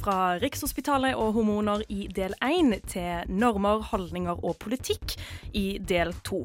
[0.00, 5.12] Fra Rikshospitalet og hormoner i del 1 til normer, holdninger og politikk
[5.52, 6.40] i del 2.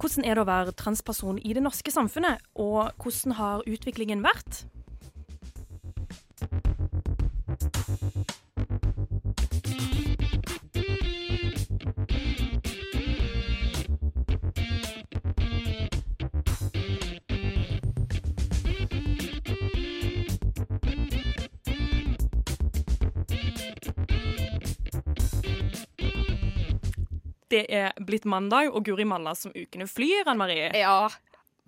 [0.00, 4.64] Hvordan er det å være transperson i det norske samfunnet, og hvordan har utviklingen vært?
[27.50, 30.70] Det er blitt mandag, og guri malla som ukene flyr, Anne Marie.
[30.78, 31.08] Ja.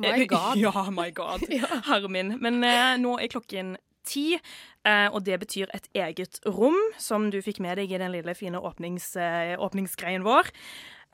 [0.02, 0.56] My Eh, God.
[0.62, 1.42] Ja, my god.
[1.88, 2.36] Herre min.
[2.42, 7.38] Men eh, nå er klokken ti, eh, og det betyr et eget rom, som du
[7.44, 10.50] fikk med deg i den lille fine åpnings, eh, åpningsgreien vår.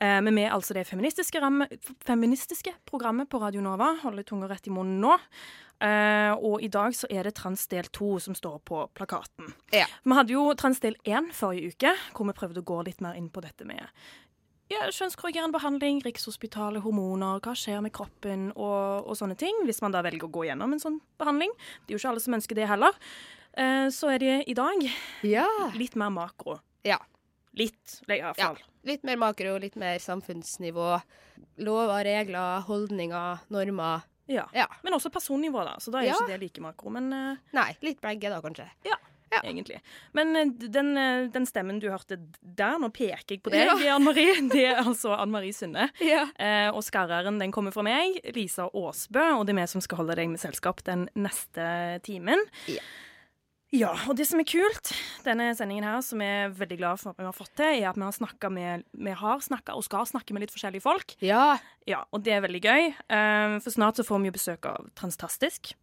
[0.01, 1.67] Eh, men vi er altså det feministiske, ramme,
[2.07, 3.91] feministiske programmet på Radio Nova.
[4.01, 5.17] Holder tunga rett i munnen nå.
[5.79, 9.53] Eh, og i dag så er det Transdel 2 som står på plakaten.
[9.75, 9.85] Ja.
[10.03, 13.29] Vi hadde jo Transdel 1 forrige uke, hvor vi prøvde å gå litt mer inn
[13.31, 13.85] på dette med
[14.69, 19.91] ja, kjønnskorrigerende behandling, Rikshospitalet, hormoner, hva skjer med kroppen og, og sånne ting, hvis man
[19.95, 21.51] da velger å gå gjennom en sånn behandling.
[21.85, 22.93] Det er jo ikke alle som ønsker det heller.
[23.57, 24.85] Eh, så er det i dag
[25.25, 25.47] Ja.
[25.75, 26.59] litt mer makro.
[26.85, 26.99] Ja.
[27.57, 28.53] Litt, i hvert ja.
[28.85, 31.01] Litt mer makro, litt mer samfunnsnivå.
[31.65, 34.05] Lover, regler, holdninger, normer.
[34.29, 34.45] Ja.
[34.53, 34.67] Ja.
[34.85, 36.13] Men også personnivå, da, så da er Ja.
[36.13, 36.89] ikke det like makro.
[36.93, 38.69] Men eh, Nei, litt begge da, kanskje.
[38.85, 38.95] Ja.
[39.43, 39.79] Egentlig.
[40.17, 43.95] Men eh, den, eh, den stemmen du hørte der, nå peker jeg på deg, Ja.
[43.95, 44.37] Anne Marie.
[44.53, 45.89] Det er altså Anne Marie Sunde.
[46.03, 46.25] Ja.
[46.39, 50.01] Eh, og skarreren den kommer fra meg, Lisa Aasbø, og det er vi som skal
[50.03, 52.41] holde deg med selskap den neste timen.
[52.67, 52.81] Ja.
[53.69, 54.89] Ja, og det som er kult,
[55.21, 57.91] denne sendingen her, som jeg er veldig glad for at vi har fått til, er
[57.91, 61.13] at vi har snakka med Vi har snakka og skal snakke med litt forskjellige folk.
[61.21, 61.59] Ja.
[61.85, 62.87] Ja, og det er veldig gøy.
[62.89, 65.75] Eh, for snart så får vi jo besøk av Transtastisk.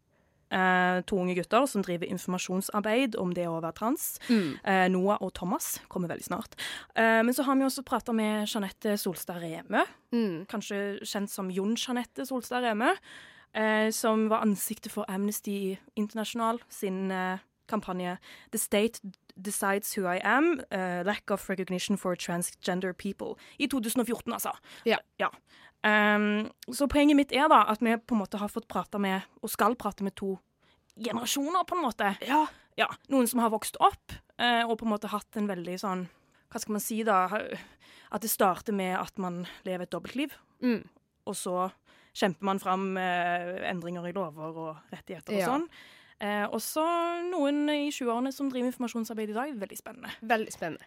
[0.51, 4.19] Eh, to unge gutter som driver informasjonsarbeid om det å være trans.
[4.31, 6.55] Eh, Noah og Thomas kommer veldig snart.
[6.95, 10.47] Eh, men så har vi også prata med Jeanette Solstad Remø, Mm.
[10.47, 12.95] kanskje kjent som Jon Jeanette Solstad Remø,
[13.55, 18.19] eh, som var ansiktet for Amnesty International sin eh, kampanje
[18.53, 19.01] The State
[19.37, 24.51] Decides Who I Am, uh, Lack of Recognition for Transgender People, i 2014, altså.
[24.87, 24.97] Ja.
[25.21, 25.29] ja.
[25.85, 29.23] Ehm, så poenget mitt er da at vi på en måte har fått prata med,
[29.43, 30.39] og skal prate med to
[30.99, 32.15] generasjoner, på en måte.
[32.27, 32.47] Ja.
[32.77, 36.09] Ja, Noen som har vokst opp, uh, og på en måte hatt en veldig sånn
[36.53, 37.25] Hva skal man si, da?
[38.13, 40.31] At det starter med at man lever et dobbeltliv,
[40.63, 40.89] Mm.
[41.27, 41.71] og så
[42.15, 45.47] kjemper man fram uh, endringer i lover og rettigheter og Ja.
[45.49, 45.69] sånn.
[46.21, 46.81] Eh, også
[47.31, 49.53] noen i 20-årene som driver informasjonsarbeid i dag.
[49.61, 50.11] Veldig spennende.
[50.23, 50.85] Veldig spennende.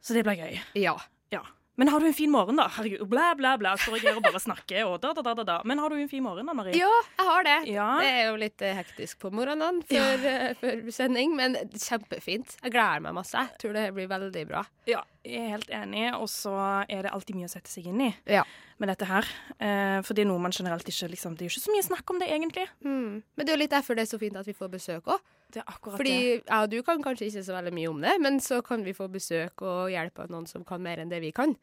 [0.00, 0.60] Så det blir gøy.
[0.74, 0.96] Ja.
[1.32, 1.42] Ja.
[1.78, 2.66] Men har du en fin morgen, da?
[2.74, 3.70] Herregud, bla, bla, bla.
[3.80, 5.54] Står jeg her og bare snakker, og da, da, da, da, da.
[5.64, 6.74] Men har du en fin morgen, da, Marie?
[6.76, 7.54] Ja, jeg har det.
[7.70, 7.86] Ja.
[8.02, 12.56] Det er jo litt eh, hektisk på morgenene før, eh, før sending, men kjempefint.
[12.60, 13.46] Jeg gleder meg masse.
[13.46, 14.64] Jeg tror det blir veldig bra.
[14.90, 16.52] Ja, jeg er helt enig, og så
[16.84, 18.44] er det alltid mye å sette seg inn i Ja.
[18.82, 19.24] med dette her.
[19.60, 21.88] Eh, for det er noe man generelt ikke liksom, Det er jo ikke så mye
[21.88, 22.68] snakk om det, egentlig.
[22.84, 23.22] Mm.
[23.36, 25.20] Men det er jo litt derfor det er så fint at vi får besøk òg.
[25.50, 26.42] Det er akkurat Fordi det.
[26.56, 29.08] og du kan kanskje ikke så veldig mye om det, men så kan vi få
[29.12, 31.56] besøk og hjelp av noen som kan mer enn det vi kan.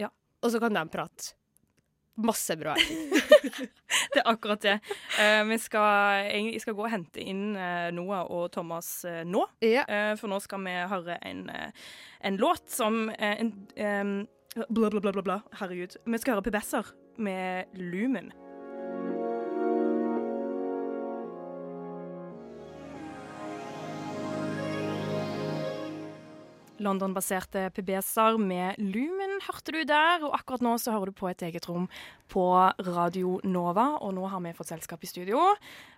[0.00, 0.10] Ja.
[0.42, 1.34] Og så kan de prate
[2.14, 2.74] masse bra.
[4.12, 4.74] Det er akkurat det.
[5.16, 9.46] Uh, vi skal, jeg skal gå og hente inn uh, Noah og Thomas uh, nå.
[9.64, 9.86] ja.
[10.20, 11.46] For nå skal vi høre en,
[12.20, 14.14] en låt som en, um,
[14.68, 15.40] Bla, bla, bla, bla, bla.
[15.62, 15.96] Herregud.
[16.04, 18.34] Vi skal høre Pebesser med Lumen.
[26.82, 30.24] London-baserte PBS-er med Lumen hørte du der.
[30.26, 31.86] Og akkurat nå så hører du på et eget rom
[32.32, 32.44] på
[32.88, 33.92] Radio Nova.
[34.02, 35.40] Og nå har vi fått selskap i studio.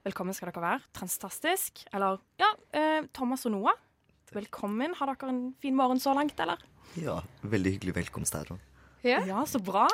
[0.07, 0.85] Velkommen skal dere være.
[0.97, 1.87] Transtastisk.
[1.95, 3.81] Eller ja, eh, Thomas og Noah.
[4.35, 4.95] Velkommen.
[4.99, 6.61] Har dere en fin morgen så langt, eller?
[7.01, 8.55] Ja, veldig hyggelig velkomst her.
[9.05, 9.21] Ja.
[9.29, 9.87] Ja, så bra.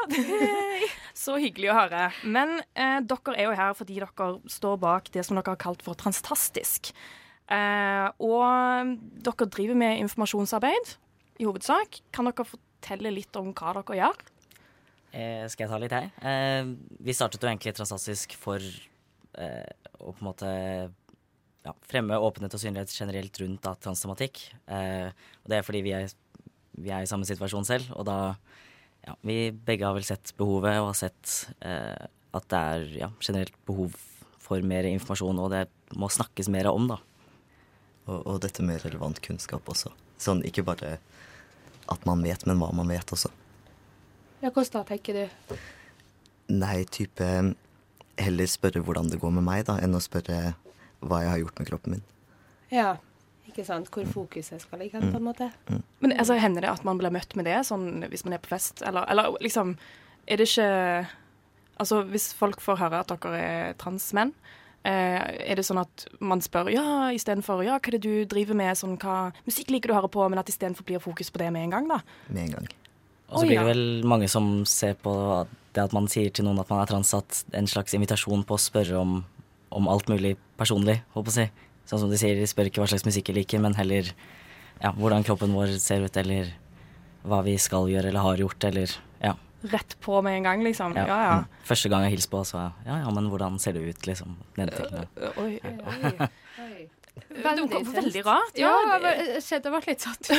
[1.14, 2.10] så hyggelig å høre.
[2.22, 5.82] Men eh, dere er jo her fordi dere står bak det som dere har kalt
[5.86, 6.92] for Transtastisk.
[7.50, 10.94] Eh, og dere driver med informasjonsarbeid
[11.42, 12.02] i hovedsak.
[12.14, 14.22] Kan dere fortelle litt om hva dere gjør?
[15.10, 16.08] Eh, skal jeg ta litt her?
[16.22, 16.70] Eh,
[17.02, 20.50] vi startet jo egentlig Transastisk for eh, å på en måte
[21.66, 24.44] ja, fremme åpenhet og synlighet generelt rundt da, transtematikk.
[24.70, 25.10] Eh,
[25.42, 26.14] og det er fordi vi er,
[26.78, 28.20] vi er i samme situasjon selv, og da
[29.02, 33.10] ja, vi begge har vel sett behovet og har sett eh, at det er ja,
[33.18, 33.96] generelt behov
[34.40, 35.66] for mer informasjon, og det
[35.98, 37.00] må snakkes mer om, da.
[38.08, 39.92] Og, og dette med relevant kunnskap også.
[40.20, 40.96] Sånn ikke bare
[41.90, 43.30] at man vet, men hva man vet også.
[44.40, 45.58] Ja, hvordan da, tenker du?
[46.50, 47.26] Nei, type
[48.20, 50.54] heller spørre hvordan det går med meg, da, enn å spørre
[51.00, 52.04] hva jeg har gjort med kroppen min.
[52.72, 52.94] Ja,
[53.48, 53.90] ikke sant.
[53.92, 55.50] Hvor fokuset skal ligge, på en måte.
[56.00, 58.52] Men altså, hender det at man blir møtt med det sånn hvis man er på
[58.52, 59.76] fest, eller, eller liksom
[60.28, 60.70] Er det ikke
[61.80, 64.34] Altså, hvis folk får høre at dere er transmenn,
[64.84, 68.72] er det sånn at man spør ja, istedenfor ja, hva er det du driver med,
[68.78, 71.50] sånn hva musikk liker du å høre på, men at istedenfor blir fokus på det
[71.52, 72.00] med en gang, da?
[72.30, 72.70] Med en gang.
[73.30, 75.12] Og så blir det vel mange som ser på
[75.76, 78.62] det at man sier til noen at man er transatt, en slags invitasjon på å
[78.62, 79.20] spørre om,
[79.70, 81.46] om alt mulig personlig, holdt på å si.
[81.90, 84.10] Sånn som de sier, de spør ikke hva slags musikk jeg liker, men heller
[84.80, 86.50] ja, hvordan kroppen vår ser ut, eller
[87.28, 88.96] hva vi skal gjøre eller har gjort, eller.
[89.60, 90.94] Rett på med en gang, liksom?
[90.96, 91.18] Ja, ja.
[91.26, 91.64] ja.
[91.68, 94.38] Første gang jeg hilste på, så ja, ja, men hvordan ser det ut, liksom?
[94.56, 94.88] Nedentil.
[94.96, 95.32] Ja.
[95.36, 96.28] Oi, oi.
[97.30, 98.58] Det Veldig var veldig rart.
[98.58, 100.36] Ja, Ja, jeg kjente jeg ble litt satt ut.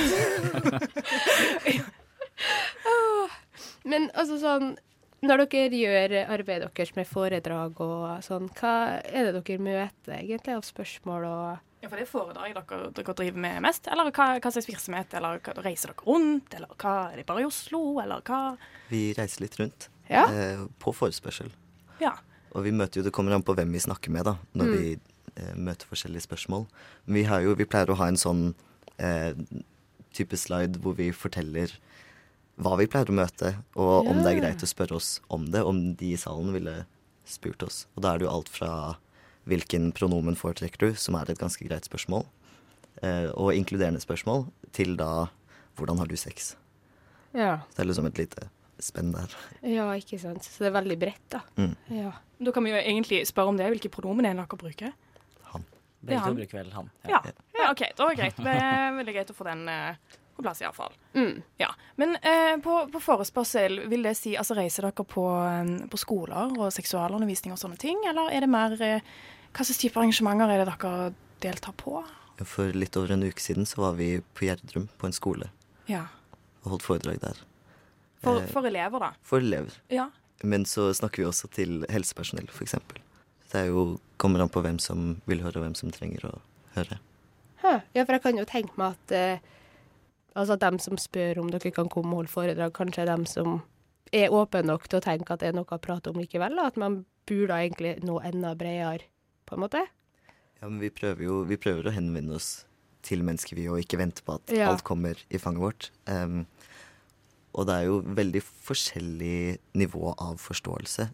[3.92, 4.72] Men altså sånn
[5.22, 8.74] Når dere gjør arbeidet deres med foredrag og sånn, hva
[9.06, 13.14] er det dere møter egentlig av spørsmål og Ja, for det er foredrag dere, dere
[13.18, 13.88] driver med mest?
[13.90, 15.14] Eller hva, hva slags virksomhet?
[15.18, 16.54] Eller hva, reiser dere rundt?
[16.54, 17.82] Eller hva, er det bare i Oslo?
[18.04, 18.42] Eller hva?
[18.92, 20.28] Vi reiser litt rundt Ja.
[20.30, 21.50] eh, på forespørsel.
[22.04, 22.14] Ja.
[22.54, 24.94] Og vi møter jo, det kommer an på hvem vi snakker med, da, når vi
[25.40, 26.68] eh, møter forskjellige spørsmål.
[27.08, 28.52] Men vi, har jo, vi pleier å ha en sånn
[29.00, 29.32] eh,
[30.14, 31.74] type slide hvor vi forteller
[32.62, 35.64] hva vi pleier å møte, og om det er greit å spørre oss om det,
[35.66, 36.84] om de i salen ville
[37.26, 37.86] spurt oss.
[37.96, 38.72] Og da er det jo alt fra
[39.50, 42.26] hvilken pronomen foretrekker du, som er et ganske greit spørsmål,
[43.02, 44.46] eh, og inkluderende spørsmål,
[44.76, 45.28] til da
[45.78, 46.56] hvordan har du sex?
[47.34, 47.62] Ja.
[47.72, 48.50] Så det er liksom et lite
[48.82, 49.34] spenn der.
[49.64, 50.44] ja, ikke sant.
[50.44, 51.42] Så det er veldig bredt, da.
[51.58, 51.76] Mm.
[51.96, 52.12] Ja.
[52.42, 53.68] Da kan vi jo egentlig spørre om det.
[53.72, 54.94] Hvilke pronomen er det dere bruker?
[55.54, 55.66] Han.
[56.02, 56.26] Begge Ja.
[56.26, 56.90] to bruker vel han.
[57.08, 57.20] Ja.
[57.56, 57.84] ja, OK.
[57.98, 58.36] Da er det greit.
[58.42, 59.96] Det er veldig greit å få den eh,
[60.42, 60.94] på plass, iallfall.
[61.16, 61.42] Mm.
[61.62, 61.70] Ja.
[62.02, 66.56] Men eh, på, på forespørsel, vil det si altså reiser dere på, eh, på skoler
[66.58, 69.06] og seksualundervisning og sånne ting, eller er det mer eh,
[69.52, 71.12] Hva slags type arrangementer er det dere
[71.44, 72.00] deltar på?
[72.48, 75.50] For litt over en uke siden så var vi på Gjerdrum, på en skole,
[75.92, 76.06] Ja.
[76.64, 77.38] og holdt foredrag der.
[78.24, 79.12] For, Eh, for elever, da.
[79.26, 79.76] For elever.
[79.94, 80.08] Ja.
[80.44, 82.76] Men så snakker vi også til helsepersonell, f.eks.
[83.52, 86.36] Det er jo, kommer an på hvem som vil høre, og hvem som trenger å
[86.78, 86.98] høre.
[87.62, 87.74] Hæ.
[87.94, 89.44] Ja, for jeg kan jo tenke meg at eh,
[90.36, 93.26] altså at dem som spør om dere kan komme og holde foredrag, kanskje er dem
[93.30, 93.62] som
[94.12, 96.58] er åpne nok til å tenke at det er noe å prate om likevel.
[96.60, 96.68] Da.
[96.72, 99.08] At man burde egentlig nå enda bredere,
[99.48, 99.86] på en måte.
[100.62, 102.66] Ja, men vi prøver jo vi prøver å henvende oss
[103.06, 104.70] til mennesker, vi, og ikke vente på at Ja.
[104.70, 105.90] alt kommer i fanget vårt.
[106.06, 106.46] Um,
[107.54, 111.10] og det er jo veldig forskjellig nivå av forståelse.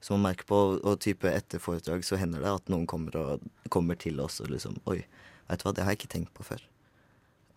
[0.00, 3.40] Som man merker på, og type etter foredrag så hender det at noen kommer, og,
[3.68, 5.04] kommer til oss og liksom Oi,
[5.48, 6.62] vet du hva, det har jeg ikke tenkt på før.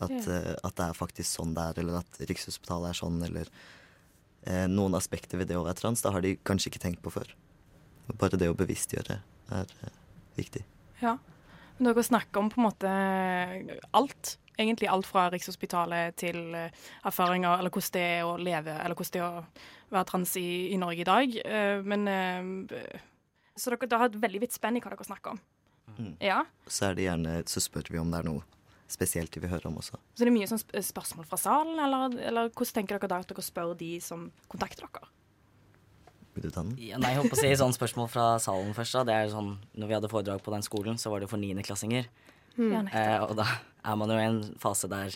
[0.02, 0.40] At, Ja.
[0.40, 3.48] eh, at det er faktisk sånn det er, eller at Rikshospitalet er sånn, eller
[4.46, 7.12] eh, noen aspekter ved det å være trans, Det har de kanskje ikke tenkt på
[7.14, 7.30] før.
[8.20, 10.00] Bare det å bevisstgjøre er eh,
[10.38, 10.64] viktig.
[11.02, 11.18] ja.
[11.80, 12.90] Men dere snakker om på en måte
[13.98, 14.38] alt.
[14.60, 16.70] Egentlig alt fra Rikshospitalet til eh,
[17.04, 19.46] erfaringer, eller hvordan det er å leve, eller hvordan det er å
[19.96, 21.34] være trans i, i Norge i dag.
[21.44, 23.00] Eh, men eh,
[23.58, 25.40] Så dere, dere har et veldig vidt spenn i hva dere snakker om.
[25.98, 26.14] Mm.
[26.22, 26.44] Ja.
[26.68, 28.44] Så er det gjerne, så spør vi om det er noe
[28.92, 29.98] spesielt de vil høre om også.
[30.14, 33.22] Så det er mye sånn sp spørsmål fra salen, eller, eller hvordan tenker dere da
[33.24, 35.10] at dere spør de som kontakter dere?
[36.34, 36.74] Vil du ta den?
[36.82, 38.98] Ja, nei, jeg holdt på å si sånn spørsmål fra salen først.
[39.00, 39.06] da.
[39.10, 42.10] Det er sånn, når vi hadde foredrag på den skolen, så var det for niendeklassinger.
[42.58, 42.84] Ja.
[42.86, 45.16] Eh, og da er man jo i en fase der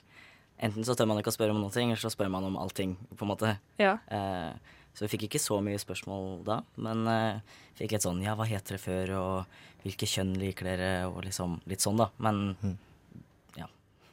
[0.57, 2.57] enten så tør man ikke å spørre om noen ting, eller så spør man om
[2.57, 3.53] allting, på en måte.
[3.81, 3.97] Ja.
[4.09, 8.33] Eh, så vi fikk ikke så mye spørsmål da, men eh, fikk litt sånn ja,
[8.37, 12.09] hva heter det før, og hvilke kjønn liker dere, og liksom litt sånn, da.
[12.17, 12.55] Men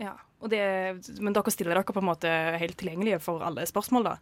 [0.00, 0.14] ja.
[0.44, 0.64] Og det,
[1.24, 4.16] men dere stiller dere på en måte helt tilgjengelige for alle spørsmål, da?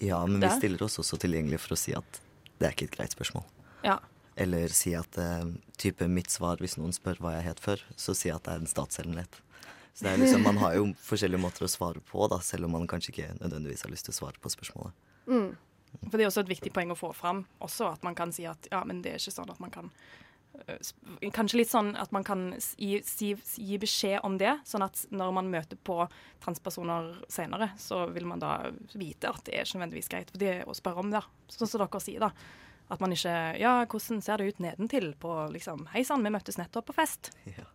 [0.00, 2.20] Ja, men vi stiller oss også tilgjengelige for å si at
[2.58, 3.44] det er ikke et greit spørsmål.
[3.84, 3.98] Ja.
[4.38, 5.44] Eller si at eh,
[5.80, 8.62] type mitt svar hvis noen spør hva jeg het før, så si at det er
[8.62, 9.40] en statshemmelighet.
[9.98, 12.76] Så det er liksom, man har jo forskjellige måter å svare på, da, selv om
[12.78, 14.94] man kanskje ikke nødvendigvis har lyst til å svare på spørsmålet.
[15.26, 15.50] Mm.
[16.04, 18.46] For det er også et viktig poeng å få fram, også at man kan si
[18.46, 19.90] at ja, men det er ikke sånn at man kan
[21.34, 25.34] Kanskje litt sånn at man kan gi, si, gi beskjed om det, sånn at når
[25.36, 26.02] man møter på
[26.44, 30.56] transpersoner senere, så vil man da vite at det er ikke nødvendigvis greit for det
[30.66, 31.22] å spørre om det.
[31.52, 32.32] Sånn som dere sier, da.
[32.88, 36.56] At man ikke Ja, hvordan ser det ut nedentil på liksom Hei sann, vi møttes
[36.56, 37.32] nettopp på fest.
[37.58, 37.66] Ja.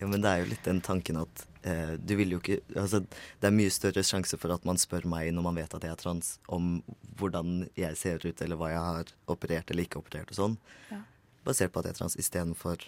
[0.00, 3.00] ja, men det er jo litt den tanken at eh, du vil jo ikke Altså,
[3.02, 5.94] det er mye større sjanse for at man spør meg når man vet at jeg
[5.94, 6.80] er trans, om
[7.18, 10.58] hvordan jeg ser ut, eller hva jeg har operert eller ikke operert og sånn,
[10.90, 11.02] Ja.
[11.46, 12.82] Basert på at jeg er trans, istedenfor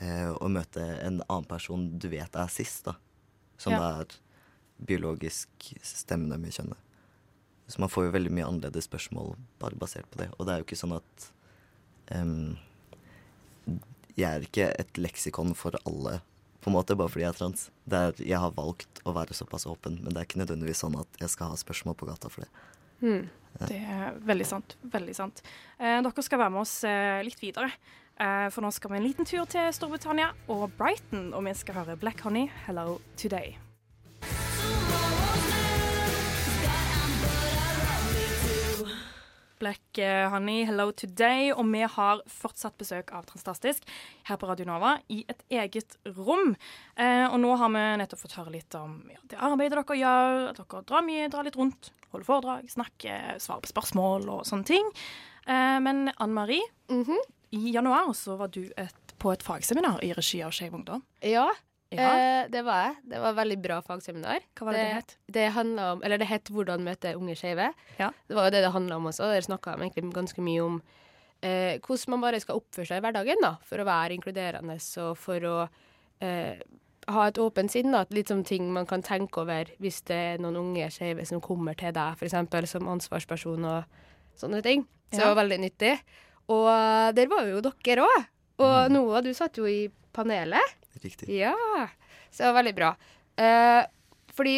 [0.00, 2.96] eh, å møte en annen person du vet er cis, da.
[3.60, 4.00] Som Ja.
[4.02, 4.16] er
[4.82, 5.48] biologisk
[5.86, 6.78] stemmende med kjønnet.
[7.70, 10.30] Så man får jo veldig mye annerledes spørsmål bare basert på det.
[10.38, 11.28] Og det er jo ikke sånn at
[12.16, 12.58] um,
[14.18, 16.18] Jeg er ikke et leksikon for alle,
[16.60, 17.62] på en måte, bare fordi jeg er trans.
[17.88, 20.98] Det er, jeg har valgt å være såpass åpen, men det er ikke nødvendigvis sånn
[21.00, 22.50] at jeg skal ha spørsmål på gata for det.
[23.00, 23.30] Hmm.
[23.60, 24.76] Det er veldig sant.
[24.92, 25.42] Veldig sant.
[25.78, 27.72] Eh, dere skal være med oss eh, litt videre.
[28.20, 31.82] Eh, for nå skal vi en liten tur til Storbritannia og Brighton, og vi skal
[31.82, 33.71] høre Black Honey, 'Hello Today'.
[39.62, 43.84] Black eh, Honey, Hello Today, og vi har fortsatt besøk av Transtastisk
[44.26, 46.56] her på Radio Nova i et eget rom.
[46.98, 50.40] Eh, og nå har vi nettopp fått høre litt om ja, det arbeidet dere gjør,
[50.50, 54.66] at dere drar mye, drar litt rundt, holder foredrag, snakker, svarer på spørsmål og sånne
[54.72, 54.90] ting.
[55.46, 57.22] Eh, men Anne Marie, Mhm.
[57.54, 61.04] i januar så var du et, på et fagseminar i regi av Skeiv Ungdom.
[61.22, 61.46] Ja,
[61.98, 62.42] Ja.
[62.42, 62.96] eh, det var jeg.
[63.10, 64.40] Det var et veldig bra fagseminar.
[64.56, 65.16] Hva var det det het?
[65.30, 67.72] Det om Eller det het 'Hvordan møte unge skeive'.
[67.98, 68.10] Ja.
[68.28, 69.24] Det var jo det det handla om også.
[69.32, 70.82] Der snakka de egentlig ganske mye om
[71.42, 75.16] eh, hvordan man bare skal oppføre seg i hverdagen da, for å være inkluderende og
[75.18, 75.68] for å
[76.20, 76.58] eh,
[77.08, 77.90] ha et åpent sinn.
[77.92, 81.40] da, Litt sånn ting man kan tenke over hvis det er noen unge skeive som
[81.40, 82.70] kommer til deg, f.eks.
[82.70, 83.84] som ansvarsperson og
[84.38, 84.86] sånne ting.
[85.12, 85.26] Så Ja.
[85.26, 85.98] det var veldig nyttig.
[86.48, 88.26] Og der var jo dere òg.
[88.62, 90.60] Og Noah, du satt jo i panelet.
[91.00, 91.28] Riktig.
[91.32, 91.54] Ja,
[92.30, 92.90] så det var veldig bra.
[93.40, 93.84] Eh,
[94.32, 94.56] fordi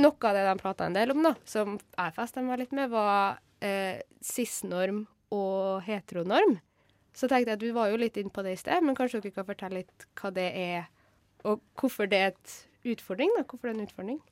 [0.00, 2.90] noe av det de prata en del om, da, som jeg festa meg litt med,
[2.92, 5.04] var eh, cis-norm
[5.34, 6.58] og heteronorm.
[7.14, 9.20] Så tenkte jeg at du var jo litt inn på det i sted, men kanskje
[9.22, 10.86] dere kan fortelle litt hva det er,
[11.46, 12.54] og hvorfor det er et
[12.94, 13.44] utfordring, da.
[13.46, 14.22] Hvorfor det er en utfordring.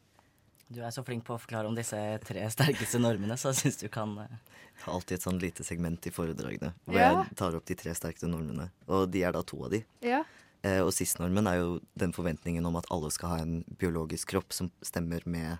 [0.72, 3.82] Du er så flink på å forklare om disse tre sterkeste normene, så jeg syns
[3.82, 4.38] du kan uh...
[4.72, 7.10] Jeg har alltid et sånn lite segment i foredragene hvor Ja.
[7.12, 8.70] jeg tar opp de tre sterkeste normene.
[8.88, 9.82] Og de er da to av de.
[10.02, 10.22] Ja.
[10.62, 14.54] Eh, og cis-normen er jo den forventningen om at alle skal ha en biologisk kropp
[14.54, 15.56] som stemmer med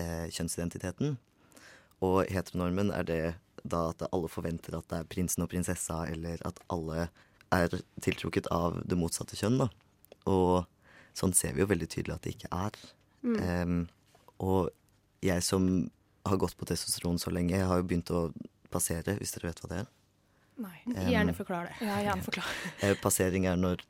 [0.00, 1.18] eh, kjønnsidentiteten.
[2.02, 3.22] Og heteronormen er det
[3.62, 7.06] da at alle forventer at det er prinsen og prinsessa, eller at alle
[7.52, 9.68] er tiltrukket av det motsatte kjønn, da.
[10.30, 10.64] Og
[11.18, 12.78] sånn ser vi jo veldig tydelig at det ikke er.
[13.22, 13.76] Em,
[14.42, 14.72] og
[15.22, 15.68] jeg som
[16.26, 18.24] har gått på testosteron så lenge, jeg har jo begynt å
[18.72, 19.90] passere, hvis dere vet hva det er.
[20.62, 20.76] Nei.
[21.12, 21.76] Gjerne forklar det.
[21.86, 22.50] Ja, gjerne forklar.
[22.82, 23.82] Eh, passering er når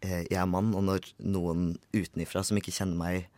[0.00, 3.28] jeg er mann, og når noen utenifra som ikke kjenner meg,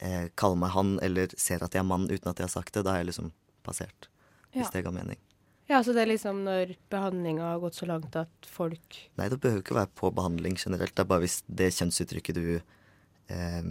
[0.00, 2.74] eh, kaller meg han eller ser at jeg er mann uten at jeg har sagt
[2.74, 3.32] det, da er jeg liksom
[3.66, 4.08] passert.
[4.52, 4.62] Ja.
[4.62, 5.20] Hvis det ga mening.
[5.68, 9.36] Ja, så det er liksom når behandlinga har gått så langt at folk Nei, det
[9.42, 10.94] behøver ikke være på behandling generelt.
[10.96, 13.66] Det er bare hvis det kjønnsuttrykket du eh,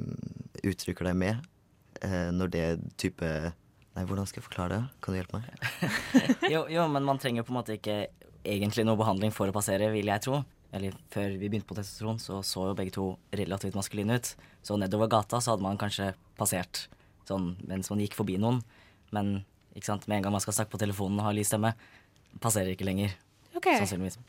[0.62, 1.48] uttrykker deg med,
[2.06, 2.68] eh, når det
[3.02, 3.32] type
[3.98, 4.98] Nei, hvordan skal jeg forklare det?
[5.02, 5.48] Kan du hjelpe meg?
[6.54, 7.96] jo, jo, men man trenger på en måte ikke
[8.46, 10.44] egentlig noe behandling for å passere, vil jeg tro.
[10.76, 14.34] Eller før vi begynte på testosteron, så så jo begge to relativt maskuline ut.
[14.66, 16.88] Så nedover gata så hadde man kanskje passert
[17.28, 18.62] sånn mens man gikk forbi noen.
[19.16, 19.42] Men
[19.78, 21.74] ikke sant, med en gang man skal snakke på telefonen og ha lys stemme,
[22.44, 23.16] passerer ikke lenger.
[23.56, 23.70] OK.
[23.70, 24.20] Sannsynligvis.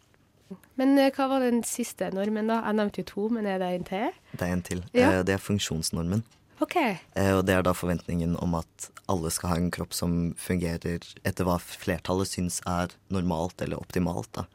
[0.80, 2.62] Men eh, hva var den siste normen, da?
[2.64, 4.18] Jeg nevnte jo to, men er det en til?
[4.32, 4.82] Det er en til.
[4.96, 5.10] Ja.
[5.10, 6.22] Eh, det er funksjonsnormen.
[6.64, 6.76] OK.
[6.78, 11.04] Eh, og det er da forventningen om at alle skal ha en kropp som fungerer
[11.26, 14.30] etter hva flertallet syns er normalt eller optimalt.
[14.36, 14.46] Da.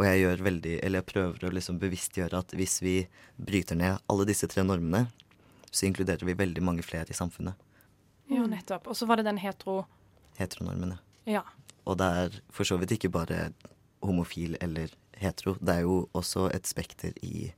[0.00, 2.94] Og jeg gjør veldig, eller jeg prøver å liksom bevisstgjøre at hvis vi
[3.36, 5.10] bryter ned alle disse tre normene,
[5.68, 7.58] så inkluderer vi veldig mange flere i samfunnet.
[8.30, 8.88] Jo, nettopp.
[8.88, 9.82] Og så var det den hetero...
[10.38, 10.96] Heteronormen,
[11.28, 11.42] Ja.
[11.84, 13.50] Og det er for så vidt ikke bare
[14.00, 14.88] homofil eller
[15.20, 15.58] hetero.
[15.60, 17.50] Det er jo også et spekter i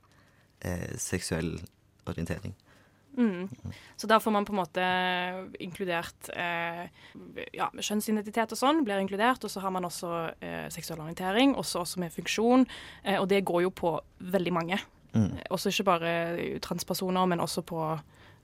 [0.67, 1.61] eh, seksuell
[2.11, 2.57] orientering.
[3.19, 3.49] Mm.
[4.01, 4.85] Så da får man på en måte
[5.61, 6.87] inkludert eh,
[7.53, 9.45] ja, kjønnsidentitet og sånn, blir inkludert.
[9.45, 12.65] Og så har man også eh, seksuell orientering, også, også med funksjon.
[13.05, 13.95] Eh, og det går jo på
[14.33, 14.81] veldig mange.
[15.13, 15.29] Mm.
[15.37, 16.15] Eh, Også ikke bare
[16.65, 17.83] transpersoner, men også på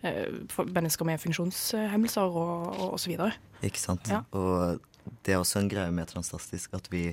[0.04, 3.32] eh, mennesker med funksjonshemmelser og, og, og så videre.
[3.64, 4.10] Ikke sant?
[4.12, 4.20] Ja.
[4.36, 4.82] Og
[5.24, 7.06] det er også en greie med Transtastisk at vi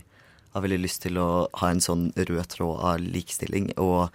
[0.55, 4.07] har veldig lyst til å ha en sånn rød tråd av likestilling og,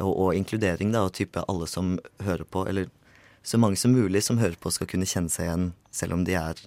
[0.00, 2.90] og, og inkludering, da, og type alle som hører på, eller
[3.42, 6.36] så mange som mulig som hører på, skal kunne kjenne seg igjen, selv om de
[6.38, 6.60] er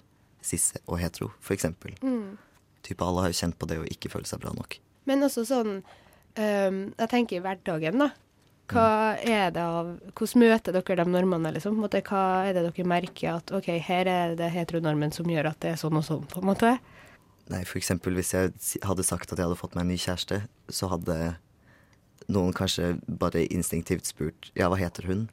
[0.44, 1.96] cis og hetero, for eksempel.
[2.86, 4.78] Type alle har jo kjent på det å ikke føle seg bra nok.
[5.06, 8.12] Men også sånn um, Jeg tenker i hverdagen, da.
[8.66, 11.78] Hva er det av Hvordan møter dere de normene, liksom?
[11.78, 15.60] Måte, hva er det dere merker at OK, her er det heteronormen som gjør at
[15.62, 16.76] det er sånn og sånn, på en måte?
[17.52, 20.40] Nei, for eksempel hvis jeg hadde sagt at jeg hadde fått meg en ny kjæreste,
[20.66, 21.36] så hadde
[22.32, 25.26] noen kanskje bare instinktivt spurt ja, hva heter hun?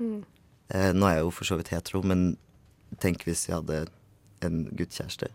[0.00, 2.34] Eh, nå er jeg jo for så vidt hetero, men
[3.02, 3.84] tenk hvis jeg hadde
[4.46, 5.30] en guttkjæreste.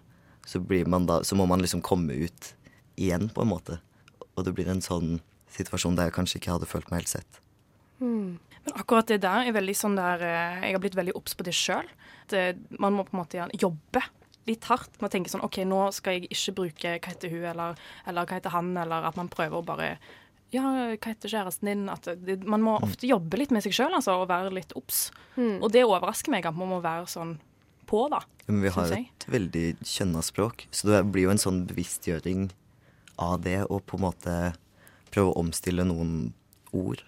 [0.45, 2.51] Så, blir man da, så må man liksom komme ut
[3.01, 3.79] igjen, på en måte.
[4.35, 5.19] Og det blir en sånn
[5.55, 7.39] situasjon der jeg kanskje ikke hadde følt meg helt sett.
[8.65, 11.45] Men akkurat det der er veldig sånn der eh, Jeg har blitt veldig obs på
[11.47, 11.87] det sjøl.
[12.81, 14.01] Man må på en måte jobbe
[14.49, 17.45] litt hardt med å tenke sånn OK, nå skal jeg ikke bruke hva heter hun,
[17.49, 19.95] eller, eller hva heter han, eller at man prøver å bare
[20.55, 21.83] ja, hva heter kjæresten din?
[21.91, 25.09] At det, man må ofte jobbe litt med seg sjøl altså, og være litt obs.
[25.37, 27.35] Og det overrasker meg at man må være sånn
[27.89, 28.23] på, da.
[28.47, 29.09] Men vi har jeg.
[29.11, 32.47] et veldig kjønna språk, så det blir jo en sånn bevisstgjøring
[33.21, 34.37] av det, og på en måte
[35.13, 36.33] prøve å omstille noen
[36.75, 37.03] ord.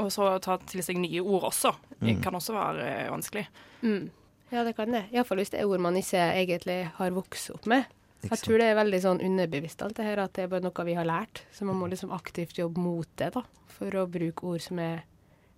[0.00, 1.74] Og så ta til seg nye ord også.
[2.00, 3.44] Det kan også være vanskelig.
[3.82, 4.10] vanskelig.
[4.50, 5.04] Ja, det kan det.
[5.14, 7.86] Iallfall hvis det er ord man ikke egentlig har vokst opp med.
[8.20, 10.64] Ikke Jeg tror det er veldig sånn underbevisst alt det her, at det er bare
[10.64, 11.42] noe vi har lært.
[11.56, 15.02] Så man må liksom aktivt jobbe mot det, da, for å bruke ord som er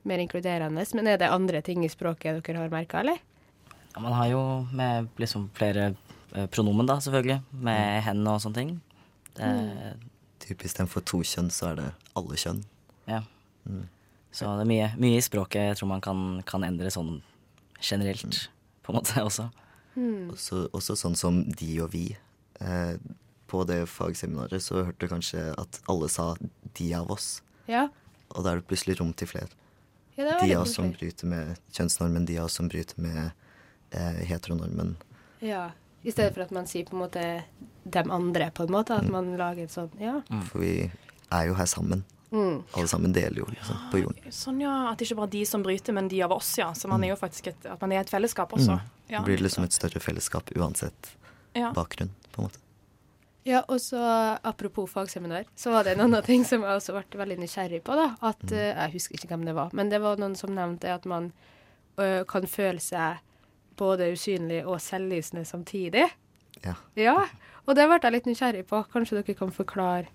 [0.06, 0.84] mer inkluderende.
[0.94, 3.18] Men er det andre ting i språket dere har merka, eller?
[3.92, 4.42] Ja, man har jo
[4.72, 5.92] med liksom flere
[6.34, 7.40] eh, pronomen, da, selvfølgelig.
[7.66, 8.72] Med hen og sånne ting.
[9.36, 9.50] Det,
[10.42, 12.62] Typ istedenfor to kjønn, så er det alle kjønn.
[13.10, 13.22] ja.
[14.32, 17.18] Så det er mye, mye i språket jeg tror man kan, kan endre sånn
[17.84, 18.46] generelt,
[18.82, 19.50] på en måte også.
[20.32, 22.06] Også, også sånn som de og vi.
[22.62, 22.94] Eh,
[23.52, 26.34] på det fagseminaret så hørte du kanskje at alle sa
[26.72, 27.42] 'de av oss'.
[27.66, 27.88] Ja.
[28.32, 29.50] Og da er det plutselig rom til flere.
[30.16, 33.32] ja De av oss som bryter med kjønnsnormen, de av oss som bryter med
[33.90, 34.96] eh, heteronormen.
[35.40, 35.70] Ja.
[36.02, 37.44] I stedet for at man sier på en måte
[37.84, 38.96] dem andre, på en måte.
[38.96, 40.22] At man lager et sånt Ja.
[40.50, 40.90] For vi
[41.30, 42.04] er jo her sammen.
[42.32, 42.62] Mm.
[42.72, 44.32] Alle sammen deler jo liksom, på jorden.
[44.32, 44.72] Sånn, ja.
[44.90, 46.70] At det ikke bare de som bryter, men de av oss, ja.
[46.74, 48.78] Så man er jo faktisk et, at man er et fellesskap også.
[49.10, 49.20] Ja.
[49.20, 51.12] Det blir liksom et større fellesskap uansett
[51.52, 51.68] ja.
[51.76, 52.62] bakgrunn, på en måte.
[53.42, 53.98] Ja, og så
[54.46, 57.96] apropos fagseminar, så var det en annen ting som jeg også ble veldig nysgjerrig på.
[57.98, 58.54] da, at mm.
[58.54, 61.32] Jeg husker ikke hvem det var, men det var noen som nevnte at man
[61.98, 63.18] ø, kan føle seg
[63.78, 66.06] både usynlig og selvlysende samtidig.
[66.62, 66.76] Ja.
[66.94, 67.16] Ja,
[67.66, 68.84] og det ble jeg litt nysgjerrig på.
[68.92, 70.06] Kanskje dere kan forklare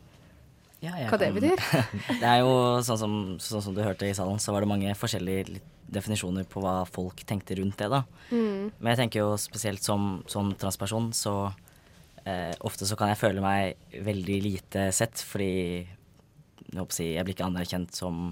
[0.79, 1.59] Ja, hva det betyr?
[2.21, 4.93] Det er jo sånn som, sånn som du hørte i salen, så var det mange
[4.95, 5.59] forskjellige
[5.91, 8.03] definisjoner på hva folk tenkte rundt det, da.
[8.29, 8.69] Mm.
[8.77, 11.49] Men jeg tenker jo spesielt som, som transperson, så
[12.27, 17.11] eh, ofte så kan jeg føle meg veldig lite sett, fordi jeg, håper å si,
[17.15, 18.31] jeg blir ikke anerkjent som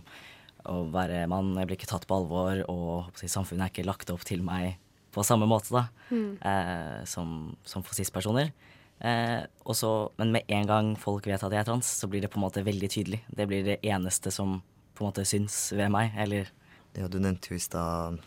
[0.66, 3.68] å være mann, jeg blir ikke tatt på alvor, og jeg håper å si, samfunnet
[3.68, 4.76] er ikke lagt opp til meg
[5.16, 8.52] på samme måte da, eh, som, som for cis-personer.
[9.00, 12.32] Eh, også, men med en gang folk vet at jeg er trans, så blir det
[12.32, 13.22] på en måte veldig tydelig.
[13.28, 14.60] Det blir det eneste som
[14.96, 16.52] på en måte syns ved meg, eller
[16.96, 18.22] Ja, du nevnte jo i stad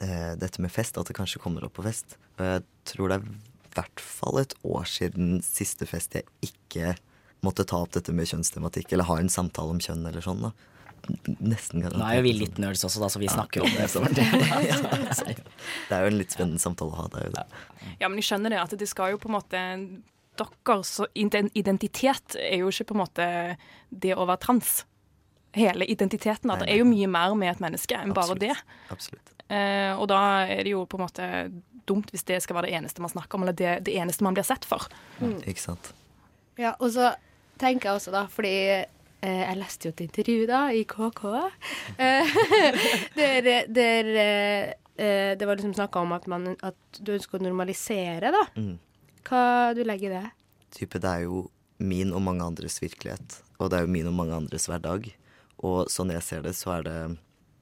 [0.00, 2.16] eh, dette med fest, at det kanskje kommer opp på fest.
[2.38, 3.26] Og jeg tror det er
[3.78, 6.96] hvert fall et år siden siste fest jeg ikke
[7.46, 10.42] måtte ta opp dette med kjønnstematikk, eller ha en samtale om kjønn eller sånn.
[10.42, 10.52] da.
[11.38, 12.00] Nesten garantert.
[12.02, 15.14] Nå er jo vi litt nerds også, da, så vi snakker om det det.
[15.14, 17.06] så- Det er jo en litt spennende samtale å ha.
[17.12, 17.46] Det er jo det.
[18.02, 19.62] Ja, men jeg skjønner det, at det skal jo på en måte
[20.38, 21.00] Deres
[21.58, 23.24] identitet er jo ikke på en måte
[23.90, 24.84] det å være trans.
[25.56, 26.50] Hele identiteten.
[26.52, 28.44] At det er jo mye mer med et menneske enn bare Absolutt.
[28.44, 28.54] det.
[28.94, 29.32] Absolutt.
[29.48, 31.28] Eh, og da er det jo på en måte
[31.88, 34.36] dumt hvis det skal være det eneste man snakker om, eller det, det eneste man
[34.36, 34.88] blir sett for.
[35.20, 35.92] Ikke sant.
[36.58, 37.12] Ja, og så
[37.60, 41.22] tenker jeg også da, fordi eh, jeg leste jo et intervju da i KK,
[42.04, 42.34] eh,
[43.16, 47.46] der, der eh, eh, det var liksom snakka om at, man, at du ønsker å
[47.46, 48.44] normalisere, da.
[48.58, 48.76] Mm.
[49.28, 49.44] Hva
[49.76, 50.34] du legger i det?
[50.76, 51.46] Type, det er jo
[51.78, 55.08] min og mange andres virkelighet, og det er jo min og mange andres hverdag.
[55.66, 56.98] Og sånn jeg ser det, så er det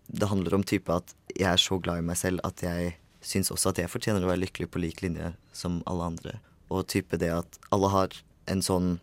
[0.06, 2.94] Det handler om type at jeg er så glad i meg selv at jeg
[3.26, 6.38] syns også at jeg fortjener å være lykkelig på lik linje som alle andre.
[6.70, 8.96] Og type det at alle har en sånn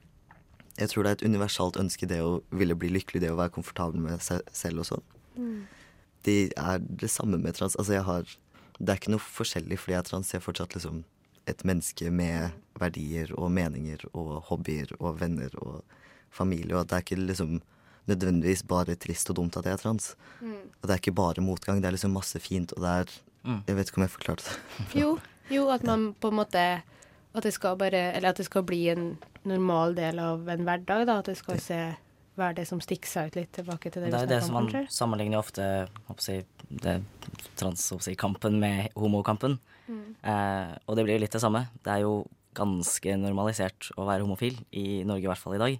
[0.73, 3.53] Jeg tror det er et universalt ønske, det å ville bli lykkelig, det å være
[3.53, 5.03] komfortabel med seg selv og sånn.
[6.25, 7.75] Det er det samme med trans.
[7.77, 8.23] Altså, jeg har
[8.79, 10.31] Det er ikke noe forskjellig fordi jeg er trans.
[10.33, 11.03] Jeg er fortsatt liksom
[11.45, 15.83] et menneske med verdier og meninger og hobbyer og venner og
[16.31, 16.73] familie.
[16.73, 17.61] Og at det er ikke liksom
[18.09, 20.15] nødvendigvis bare trist og dumt at jeg er trans.
[20.43, 21.79] Og det er ikke bare motgang.
[21.81, 23.13] Det er liksom masse fint, og det er
[23.67, 24.55] Jeg vet ikke om jeg forklarte det.
[25.01, 25.19] Jo,
[25.51, 26.61] jo, at man på en måte
[27.35, 31.05] At det skal bare Eller at det skal bli en normal del av en hverdag,
[31.09, 31.17] da.
[31.19, 31.79] At det skal se
[32.39, 34.31] være det som stikker seg ut litt tilbake til det, Det er jo om?
[34.31, 35.65] det snakket som man sammenligner ofte
[37.59, 39.59] transkampen det med homokampen.
[40.23, 41.65] Eh, og det blir jo litt det samme.
[41.83, 42.23] Det er jo
[42.55, 45.79] ganske normalisert å være homofil, i Norge i hvert fall i dag.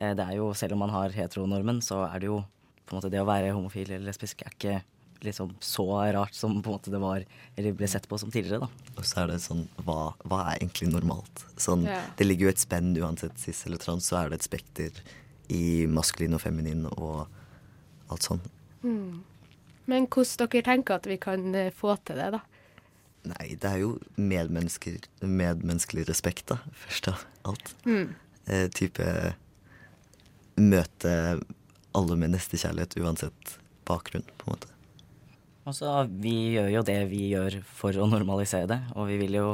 [0.00, 2.44] Eh, det er jo, Selv om man har heteronormen, så er det jo
[2.86, 4.78] på en måte det å være homofil eller lesbisk er ikke
[5.20, 5.84] liksom så
[6.14, 7.24] rart som på en måte det var
[7.58, 8.60] eller ble sett på som tidligere.
[8.60, 8.68] da.
[8.96, 11.42] Og så er det sånn Hva, hva er egentlig normalt?
[11.58, 12.00] Sånn, Ja.
[12.16, 15.02] Det ligger jo et spenn uansett cis eller trans, så er det et spekter
[15.50, 17.26] i maskulin og feminin og
[18.08, 18.40] alt sånn.
[19.88, 22.40] Men hvordan dere tenker at vi kan eh, få til det, da?
[23.28, 27.74] Nei, det er jo medmenneskelig respekt, da, først av alt.
[28.46, 29.34] Eh, type
[30.60, 31.12] møte
[31.96, 34.72] alle med nestekjærlighet uansett bakgrunn, på en måte.
[35.68, 39.48] Altså, Vi gjør jo det vi gjør for å normalisere det, og vi vil jo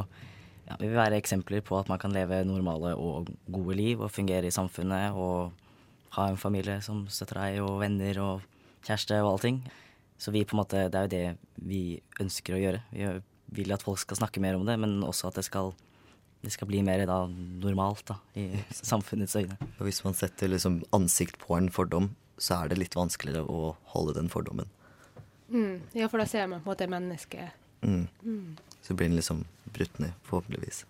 [0.65, 4.13] ja, vi vil være eksempler på at man kan leve normale og gode liv og
[4.13, 5.53] fungere i samfunnet og
[6.17, 8.45] ha en familie som støtter deg, og venner og
[8.87, 9.61] kjæreste og allting.
[10.17, 11.83] Så vi på en måte, det er jo det vi
[12.23, 12.83] ønsker å gjøre.
[12.95, 13.11] Vi
[13.59, 15.75] vil at folk skal snakke mer om det, men også at det skal,
[16.45, 19.57] det skal bli mer da normalt da, i samfunnets øyne.
[19.79, 23.75] Og hvis man setter liksom ansikt på en fordom, så er det litt vanskeligere å
[23.95, 24.71] holde den fordommen.
[25.49, 25.83] Mm.
[25.95, 28.57] Ja, for da ser man på en måte mennesket Mm.
[28.81, 30.87] Så blir den liksom brutt ned, forhåpentligvis.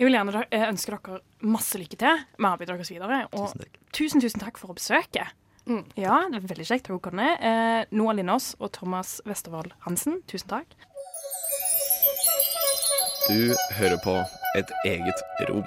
[0.00, 3.18] Jeg vil gjerne ønske dere masse lykke til med arbeidet deres videre.
[3.36, 3.74] Og Tusen takk.
[3.92, 5.26] tusen, tusen takk for å besøke.
[5.68, 5.82] Mm.
[6.00, 7.26] Ja, det er veldig kjekt å komme.
[7.36, 10.72] Eh, Noah Lindås og Thomas Westervold Hansen, tusen takk.
[13.30, 14.12] Du hører på
[14.58, 15.64] Et eget rom.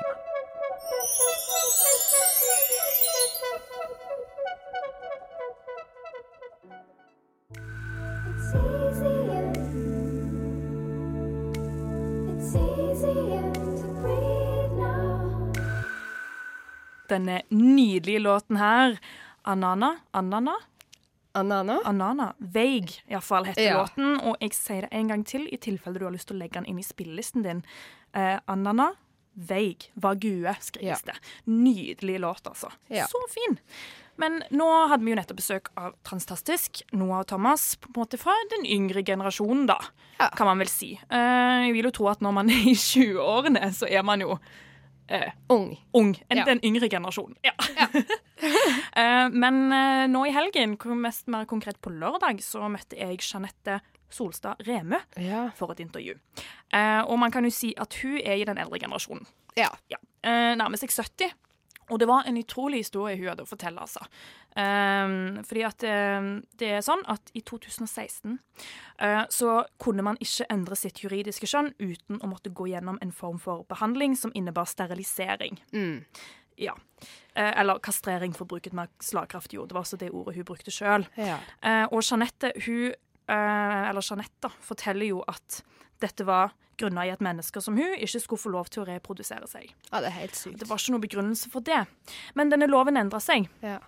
[17.10, 18.98] Denne nydelige låten her,
[19.46, 20.58] Anana, Anana,
[21.36, 21.80] Anana?
[21.86, 23.78] Anana, Vague iallfall heter Ja.
[23.84, 24.20] låten.
[24.22, 26.54] Og jeg sier det en gang til i tilfelle du har lyst til å legge
[26.60, 27.64] den inn i spillelisten din.
[28.14, 28.92] Eh, Anana,
[29.36, 31.14] Vague, Vague skrives Ja.
[31.14, 31.16] det.
[31.48, 32.70] Nydelig låt, altså.
[32.90, 33.08] Ja.
[33.08, 33.58] Så fin.
[34.16, 38.20] Men nå hadde vi jo nettopp besøk av Transtastisk, Noah og Thomas, på en måte
[38.20, 39.80] fra den yngre generasjonen, da,
[40.38, 41.00] kan man vel si.
[41.10, 44.38] Eh, jeg vil jo tro at når man er i 20-årene, så er man jo
[45.08, 45.78] eh, Ung.
[45.94, 46.14] ung.
[46.30, 46.46] enn Ja.
[46.46, 47.38] Den yngre generasjonen.
[47.44, 47.54] Ja.
[48.94, 53.78] Eh, men eh, nå i helgen, mest mer konkret på lørdag, så møtte jeg Jeanette
[54.12, 55.46] Solstad Remø Ja.
[55.56, 56.18] for et intervju.
[56.74, 59.26] Eh, og man kan jo si at hun er i den eldre generasjonen.
[59.56, 59.70] Ja.
[59.90, 59.98] Ja.
[60.24, 61.32] Eh, nærmer seg 70.
[61.90, 64.04] Og det var en utrolig historie hun hadde å fortelle, altså.
[64.54, 65.84] Um, fordi at
[66.20, 66.28] um,
[66.62, 71.72] det er sånn at i 2016 uh, så kunne man ikke endre sitt juridiske kjønn
[71.82, 75.58] uten å måtte gå gjennom en form for behandling som innebar sterilisering.
[75.74, 76.06] Mm.
[76.56, 76.78] Ja.
[77.34, 79.72] Eh, eller kastrering, for å bruke et mer slagkraftig ord.
[79.72, 81.08] Det var også det ordet hun brukte sjøl.
[81.18, 81.40] Ja.
[81.66, 82.94] Eh, og Jeanette, hun,
[83.28, 85.64] eh, eller Jeanette da, forteller jo at
[86.04, 89.48] dette var grunnet i at mennesker som hun ikke skulle få lov til å reprodusere
[89.50, 89.72] seg.
[89.92, 90.60] ja, det er helt sykt.
[90.60, 91.86] Det var ikke noe begrunnelse for det.
[92.36, 93.80] Men denne loven endra seg Ja.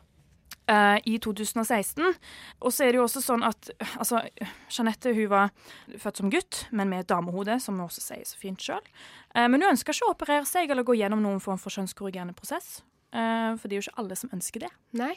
[0.66, 2.02] Uh, i 2016.
[2.66, 3.68] Og så er det jo også sånn at
[4.02, 4.24] altså,
[4.74, 5.52] Jeanette hun var
[6.02, 8.82] født som gutt, men med et damehode, som hun også sier så fint sjøl.
[9.36, 12.34] Uh, men hun ønska ikke å operere seg eller gå gjennom noen form for kjønnskorrigerende
[12.34, 12.80] prosess.
[13.14, 14.72] Uh, for det er jo ikke alle som ønsker det.
[14.98, 15.14] Nei,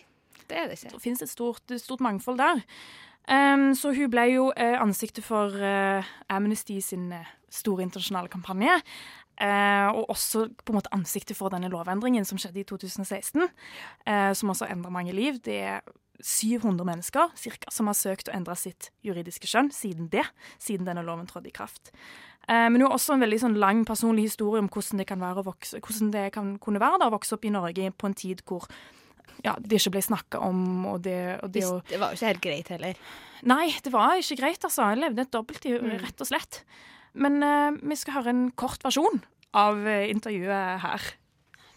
[0.53, 0.93] det er det ikke.
[0.99, 2.61] Det finnes et stort, et stort mangfold der.
[3.29, 8.77] Um, så hun ble jo eh, ansiktet for eh, Amnesty sin eh, store internasjonale kampanje.
[9.39, 13.49] Eh, og også på en måte ansiktet for denne lovendringen som skjedde i 2016.
[14.07, 15.39] eh, som også endra mange liv.
[15.43, 15.81] Det er
[16.21, 20.27] 700 mennesker cirka, som har søkt å endre sitt juridiske kjønn siden det.
[20.59, 21.93] Siden denne loven trådte i kraft.
[22.49, 25.21] Eh, men hun har også en veldig sånn, lang personlig historie om hvordan det kan,
[25.21, 28.43] vokse, hvordan det kan kunne være da, å vokse opp i Norge på en tid
[28.49, 28.67] hvor
[29.45, 32.43] ja, det ikke ble snakka om, og det, og det Det var jo ikke helt
[32.43, 33.03] greit heller.
[33.47, 34.89] Nei, det var ikke greit, altså.
[34.91, 36.65] Jeg levde et dobbeltliv, rett og slett.
[37.15, 39.23] Men eh, vi skal høre en kort versjon
[39.57, 41.09] av eh, intervjuet her.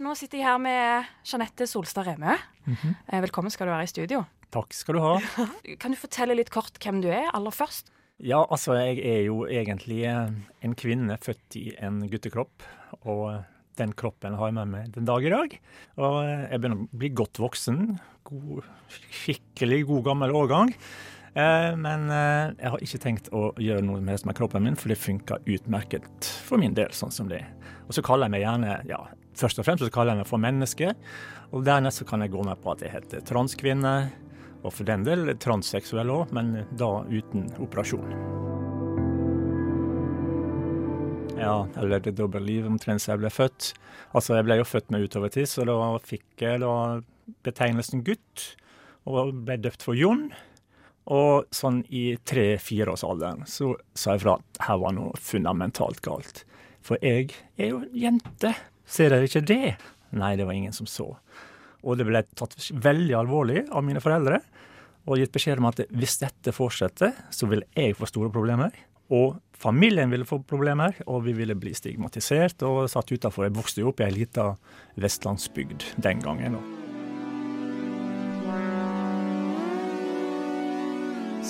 [0.02, 2.34] Nå sitter jeg her med Jeanette Solstad Remø.
[2.66, 4.24] Eh, Velkommen skal du være i studio.
[4.52, 5.14] Takk skal du ha.
[5.82, 7.94] Kan du fortelle litt kort hvem du er, aller først?
[8.22, 10.34] Ja, altså, jeg er jo egentlig eh,
[10.66, 12.66] en kvinne født i en guttekropp.
[13.06, 13.42] Og
[13.80, 15.56] den kroppen har jeg med meg den dag i dag.
[16.02, 17.80] Og jeg begynner å bli godt voksen.
[18.28, 18.68] God,
[19.24, 20.74] skikkelig god gammel årgang.
[21.32, 24.92] Eh, men eh, jeg har ikke tenkt å gjøre noe med, med kroppen min, for
[24.92, 27.78] det funker utmerket for min del, sånn som det er.
[27.88, 29.00] Og så kaller jeg meg gjerne, ja,
[29.40, 30.92] først og fremst så kaller jeg meg for menneske.
[31.52, 33.96] Og dernest så kan jeg gå med på at jeg heter transkvinne.
[34.62, 38.12] Og for den del transseksuell òg, men da uten operasjon.
[41.42, 43.72] Ja, jeg levde dobbeltliv omtrent siden jeg ble født.
[44.14, 46.76] Altså, jeg ble jo født med utovertiss, og da fikk jeg da
[47.48, 48.52] betegnelsen gutt,
[49.10, 50.28] og ble døpt for Jon.
[51.10, 56.44] Og sånn i tre-fireårsalderen så sa jeg fra at her var noe fundamentalt galt.
[56.86, 58.54] For jeg er jo jente.
[58.86, 59.76] Ser dere ikke det?
[60.18, 61.14] Nei, det var ingen som så.
[61.82, 64.42] Og det ble tatt veldig alvorlig av mine foreldre.
[65.10, 68.76] Og gitt beskjed om at hvis dette fortsetter, så vil jeg få store problemer.
[69.12, 73.50] Og familien ville få problemer, og vi ville bli stigmatisert og satt utafor.
[73.50, 74.54] Jeg vokste jo opp i ei lita
[75.02, 76.60] vestlandsbygd den gangen.
[76.60, 76.81] da.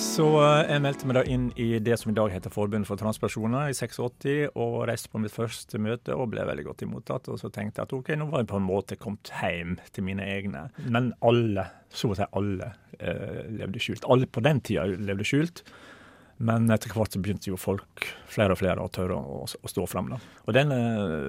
[0.02, 2.98] Så eh, jeg meldte meg da inn i det som i dag heter Forbundet for
[2.98, 7.30] transpersoner i 86, og reiste på mitt første møte og ble veldig godt imottatt.
[7.30, 10.06] Og så tenkte jeg at ok, nå var jeg på en måte kommet hjem til
[10.08, 10.66] mine egne.
[10.88, 14.08] Men alle, så å si alle, eh, levde skjult.
[14.10, 15.62] Alle på den tida levde skjult.
[16.42, 19.86] Men etter hvert så begynte jo folk, flere og flere, å tørre å, å stå
[19.86, 20.10] frem.
[20.10, 20.18] Da.
[20.48, 20.80] Og denne,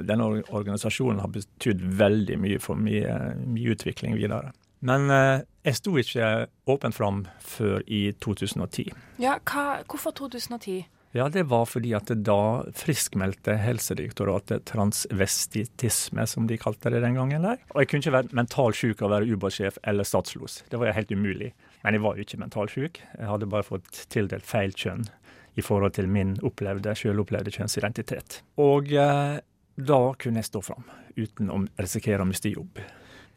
[0.08, 4.50] denne organisasjonen har betydd veldig mye for mye, mye utvikling videre.
[4.84, 6.32] Men eh, jeg sto ikke
[6.70, 8.92] åpent fram før i 2010.
[9.24, 10.84] Ja, hva, hvorfor 2010?
[11.14, 17.46] Ja, det var fordi at da friskmeldte Helsedirektoratet transvestitisme, som de kalte det den gangen
[17.46, 17.62] der.
[17.76, 20.64] Og jeg kunne ikke være mentalsjuk syk av å være ubåtsjef eller statslos.
[20.72, 21.52] Det var jo helt umulig.
[21.84, 22.98] Men jeg var jo ikke mentalsjuk.
[22.98, 23.06] syk.
[23.20, 25.06] Jeg hadde bare fått tildelt feil kjønn
[25.54, 28.42] i forhold til min opplevde, sjølopplevde kjønnsidentitet.
[28.58, 29.38] Og eh,
[29.78, 32.82] da kunne jeg stå fram uten å risikere å miste jobb.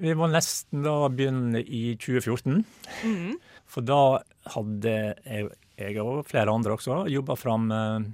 [0.02, 2.64] Vi må nesten da begynne i 2014.
[3.70, 4.00] For da
[4.52, 5.48] hadde jeg,
[5.80, 8.04] jeg og flere andre også jobba fram eh,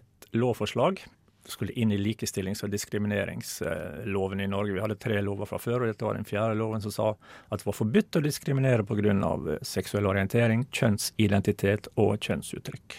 [0.00, 1.00] et lovforslag.
[1.48, 4.74] Skulle inn i likestillings- og diskrimineringsloven i Norge.
[4.74, 7.62] Vi hadde tre lover fra før, og dette var den fjerde loven som sa at
[7.62, 9.58] det var forbudt å diskriminere pga.
[9.62, 12.98] seksuell orientering, kjønnsidentitet og kjønnsuttrykk.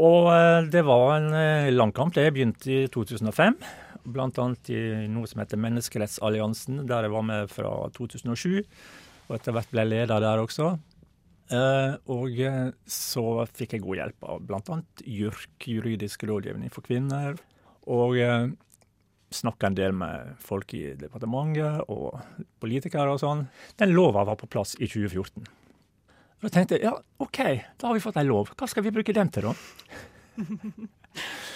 [0.00, 2.14] Og eh, det var en eh, lang kamp.
[2.14, 3.56] Det begynte i 2005
[4.04, 8.64] annet i noe som heter Menneskerettsalliansen, der jeg var med fra 2007.
[9.28, 10.72] Og etter hvert ble leder der også.
[11.50, 14.80] Eh, og eh, så fikk jeg god hjelp av bl.a.
[15.02, 17.38] JURK, juridisk rådgivning for kvinner.
[17.90, 18.50] Og eh,
[19.34, 22.20] snakka en del med folk i departementet og
[22.62, 23.46] politikere og sånn.
[23.80, 25.50] Den lova var på plass i 2014.
[26.40, 27.40] Og da tenkte jeg ja, OK,
[27.76, 28.54] da har vi fått ei lov.
[28.56, 29.54] Hva skal vi bruke den til, da?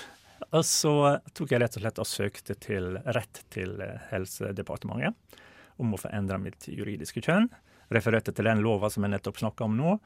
[0.54, 0.94] Og så
[1.34, 5.40] tok jeg rett og slett og søkte til rett til eh, Helsedepartementet
[5.82, 7.48] om å få endra mitt juridiske kjønn.
[7.94, 9.96] Refererte til den lova som jeg nettopp snakka om nå,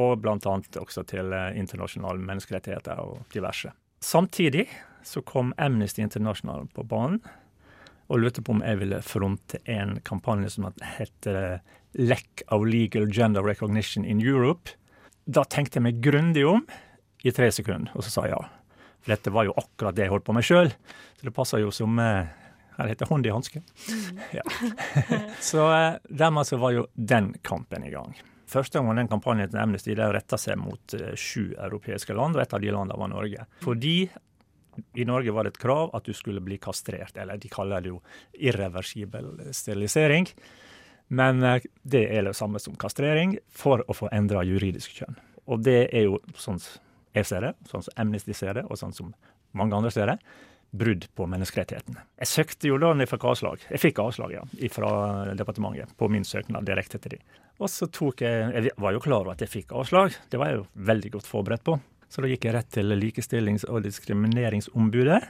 [0.00, 0.54] og bl.a.
[0.80, 3.74] også til eh, internasjonale menneskerettigheter og diverse.
[4.02, 4.64] Samtidig
[5.06, 7.20] så kom Amnesty International på banen
[8.08, 11.60] og lurte på om jeg ville fronte en kampanje som heter
[12.00, 14.72] Lack of Legal Gender Recognition in Europe.
[15.24, 16.64] Da tenkte jeg meg grundig om
[17.22, 18.42] i tre sekunder, og så sa jeg ja.
[19.02, 20.70] For dette var jo akkurat det jeg holdt på med sjøl,
[21.18, 22.30] så det passa jo som eh,
[22.78, 23.62] Her heter hånd i hanske.
[24.38, 24.44] Ja.
[25.40, 28.14] så eh, dermed så var jo den kampen i gang.
[28.48, 32.44] Første gang den kampanjen til Amnesty det retta seg mot eh, sju europeiske land, og
[32.44, 33.46] et av de landene var Norge.
[33.64, 33.96] Fordi
[34.96, 37.92] i Norge var det et krav at du skulle bli kastrert, eller de kaller det
[37.92, 38.00] jo
[38.40, 40.30] irreversibel sterilisering.
[41.12, 41.42] Men
[41.84, 45.18] det er det samme som kastrering, for å få endra juridisk kjønn.
[45.52, 46.60] Og det er jo sånn
[47.12, 49.12] jeg ser det, sånn som Amnesty ser det, og sånn som
[49.58, 50.16] mange andre ser det,
[50.72, 52.00] brudd på menneskerettighetene.
[52.22, 53.64] Jeg søkte jo da når jeg fikk avslag.
[53.68, 54.92] Jeg fikk avslag, ja, fra
[55.36, 57.20] departementet på min søknad direkte til de.
[57.60, 60.48] Og så tok jeg Jeg var jo klar over at jeg fikk avslag, det var
[60.48, 61.76] jeg jo veldig godt forberedt på.
[62.08, 65.20] Så da gikk jeg rett til Likestillings- og diskrimineringsombudet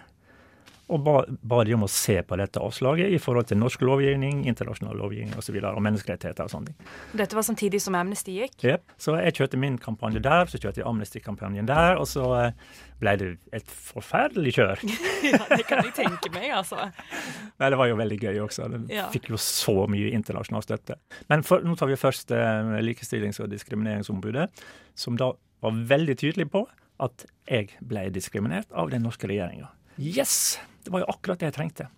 [0.88, 4.42] og ba, ba de om å se på dette avslaget i forhold til norsk lovgivning,
[4.50, 5.38] internasjonal lovgivning osv.
[5.38, 6.88] Og, så videre, og menneskerettigheter og sånne ting.
[7.20, 8.56] Dette var samtidig som Amnesty gikk?
[8.66, 8.94] Yep.
[9.00, 13.14] Så jeg kjørte min kampanje der, så kjørte jeg Amnesty-kampanjen der, og så eh, ble
[13.20, 14.82] det et forferdelig kjør.
[15.30, 16.88] ja, det kan jeg tenke meg, altså.
[17.62, 18.68] Nei, det var jo veldig gøy også.
[18.74, 19.06] Det Ja.
[19.14, 20.98] fikk jo så mye internasjonal støtte.
[21.32, 24.50] Men for, nå tar vi først eh, Likestillings- og diskrimineringsombudet,
[24.98, 26.66] som da var veldig tydelig på
[27.02, 29.70] at jeg ble diskriminert av den norske regjeringa.
[29.98, 30.58] Yes!
[30.82, 31.88] Det var jo akkurat det jeg trengte.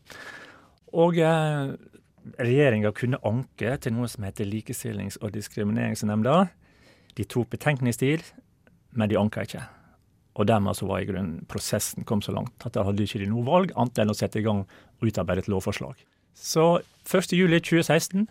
[0.94, 1.75] Og eh,
[2.40, 6.37] regjeringa kunne anke til noe som heter Likestillings- og diskrimineringsnemnda.
[7.14, 8.25] De tok betenkningstid,
[8.94, 9.64] men de anka ikke.
[10.35, 13.31] Og dermed så var i grunnen prosessen kom så langt at da hadde ikke de
[13.31, 15.94] noe valg annet enn å sette i gang og utarbeide et lovforslag.
[16.35, 18.27] Så 1.7.2016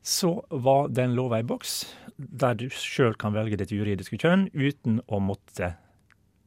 [0.00, 1.82] så var den lova i boks,
[2.16, 5.74] der du sjøl kan velge ditt juridiske kjønn uten å måtte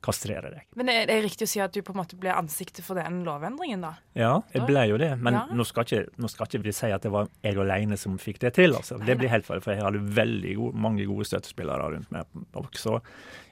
[0.04, 0.66] kastrere deg.
[0.76, 3.22] Men er det riktig å si at du på en måte ble ansiktet for den
[3.24, 3.94] lovendringen, da?
[4.20, 5.46] Ja, jeg ble jo det, men Ja.
[5.50, 8.40] nå, skal ikke, nå skal ikke vi si at det var jeg alene som fikk
[8.44, 8.76] det til.
[8.76, 9.00] altså.
[9.04, 13.00] Det blir helt feil, for jeg hadde veldig gode, mange gode støttespillere rundt meg også.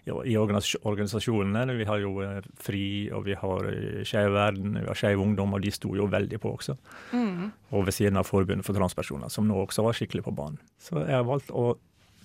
[0.06, 0.36] i-
[0.84, 1.78] organisasjonene.
[1.78, 5.54] Vi har jo eh, FRI, og vi har eh, Skeiv Verden, vi har Skeiv Ungdom,
[5.54, 6.76] og de sto jo veldig på også.
[7.14, 7.52] Mm.
[7.72, 10.60] Og ved siden av Forbundet for transpersoner, som nå også var skikkelig på banen.
[10.82, 11.76] Så jeg har valgt å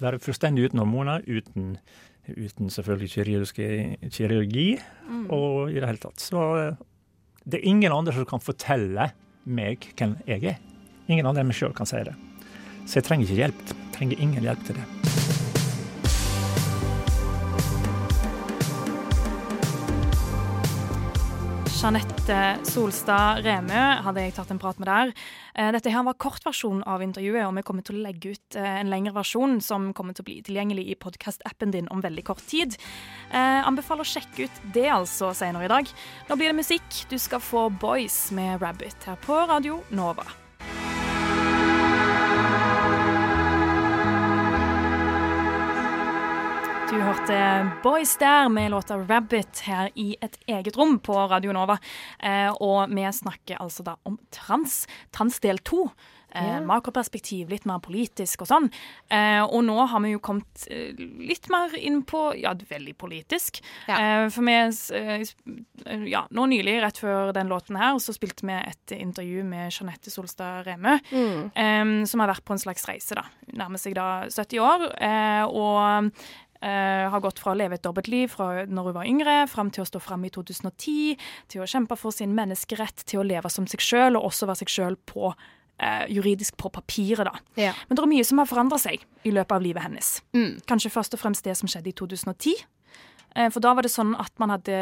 [0.00, 1.78] være fullstendig uten hormoner, uten,
[2.34, 5.26] uten selvfølgelig kirurgiske, kirurgi, Mm.
[5.30, 6.18] og i det hele tatt.
[6.18, 6.76] Så
[7.46, 9.12] det er ingen andre som kan fortelle
[9.46, 10.56] meg hvem jeg er.
[11.08, 12.14] Ingen andre enn meg sjøl kan si det.
[12.86, 15.15] Så jeg trenger ikke hjelp Jeg trenger ingen hjelp til det.
[21.86, 25.10] Jeanette Solstad Remø hadde jeg tatt en prat med der.
[25.54, 28.80] Eh, Dette her var kortversjonen av intervjuet, og vi kommer til å legge ut eh,
[28.80, 32.42] en lengre versjon som kommer til å bli tilgjengelig i podkast-appen din om veldig kort
[32.50, 32.74] tid.
[33.30, 35.92] Eh, anbefaler å sjekke ut det altså senere i dag.
[36.26, 36.88] Nå blir det musikk.
[37.06, 40.26] Du skal få Boys med Rabbit her på Radio Nova.
[46.90, 47.38] Du hørte
[47.82, 51.78] Boys der med låta 'Rabbit' her i et eget rom på Radio Nova.
[52.22, 54.86] Eh, og vi snakker altså da om trans.
[55.12, 55.90] Trans del to.
[56.34, 56.60] Eh, Ja.
[56.60, 58.70] Makroperspektiv, litt mer politisk og sånn.
[59.10, 63.62] Eh, og nå har vi jo kommet eh, litt mer inn på ja, veldig politisk.
[63.88, 64.52] Eh, for vi
[64.92, 69.72] eh, ja, Nå nylig, rett før den låten her, så spilte vi et intervju med
[69.72, 71.50] Jeanette Solstad Remø, Mm.
[71.56, 73.24] eh, som har vært på en slags reise, da.
[73.54, 74.92] Nærmer seg da 70 år.
[75.00, 76.12] Eh, og
[76.66, 79.84] eh, har gått fra å leve et dobbeltliv fra når hun var yngre, fram til
[79.84, 81.14] å stå fram i 2010,
[81.52, 84.64] til å kjempe for sin menneskerett, til å leve som seg sjøl, og også være
[84.64, 87.38] seg sjøl på uh, juridisk på papiret, da.
[87.60, 87.72] Ja.
[87.88, 90.10] Men det er mye som har forandra seg i løpet av livet hennes.
[90.36, 90.56] Mm.
[90.66, 92.56] Kanskje først og fremst det som skjedde i 2010.
[93.36, 94.74] Uh, For da var det sånn at man hadde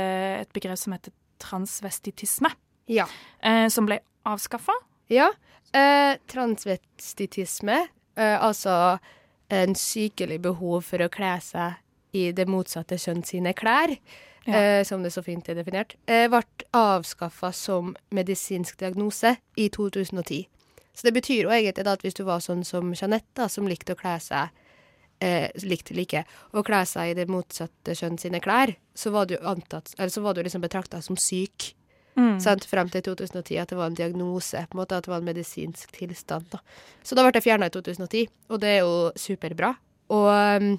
[0.44, 1.12] et begrep som heter
[1.44, 2.48] transvestitisme,
[2.88, 3.06] Ja.
[3.42, 4.72] eh, som ble avskaffa.
[5.10, 5.30] Ja.
[5.74, 8.98] Eh, transvestitisme, eh, altså
[9.54, 11.80] en sykelig behov for å kle seg
[12.14, 13.96] i det motsatte kjønn sine klær,
[14.46, 14.54] Ja.
[14.54, 20.46] eh, som det så fint er definert, eh, ble avskaffa som medisinsk diagnose i 2010.
[20.94, 23.98] Så det betyr jo egentlig at hvis du var sånn som Jeanette, som likte å
[23.98, 24.50] kle seg
[25.20, 29.36] eh, likte like å kle seg i det motsatte kjønn sine klær, så var du
[29.38, 31.72] antatt, eller så var du liksom betrakta som syk.
[32.14, 32.38] Mm.
[32.42, 32.66] Sant?
[32.70, 35.28] Frem til 2010, at det var en diagnose, på en måte at det var en
[35.28, 36.48] medisinsk tilstand.
[36.52, 36.62] Da.
[37.02, 39.74] Så da ble det fjerna i 2010, og det er jo superbra.
[40.14, 40.74] Og um,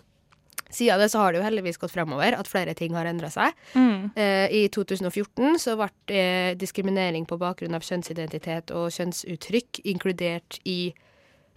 [0.69, 3.55] siden det så har det jo heldigvis gått fremover, at flere ting har endra seg.
[3.77, 4.11] Mm.
[4.17, 10.93] Eh, I 2014 så ble eh, diskriminering på bakgrunn av kjønnsidentitet og kjønnsuttrykk inkludert i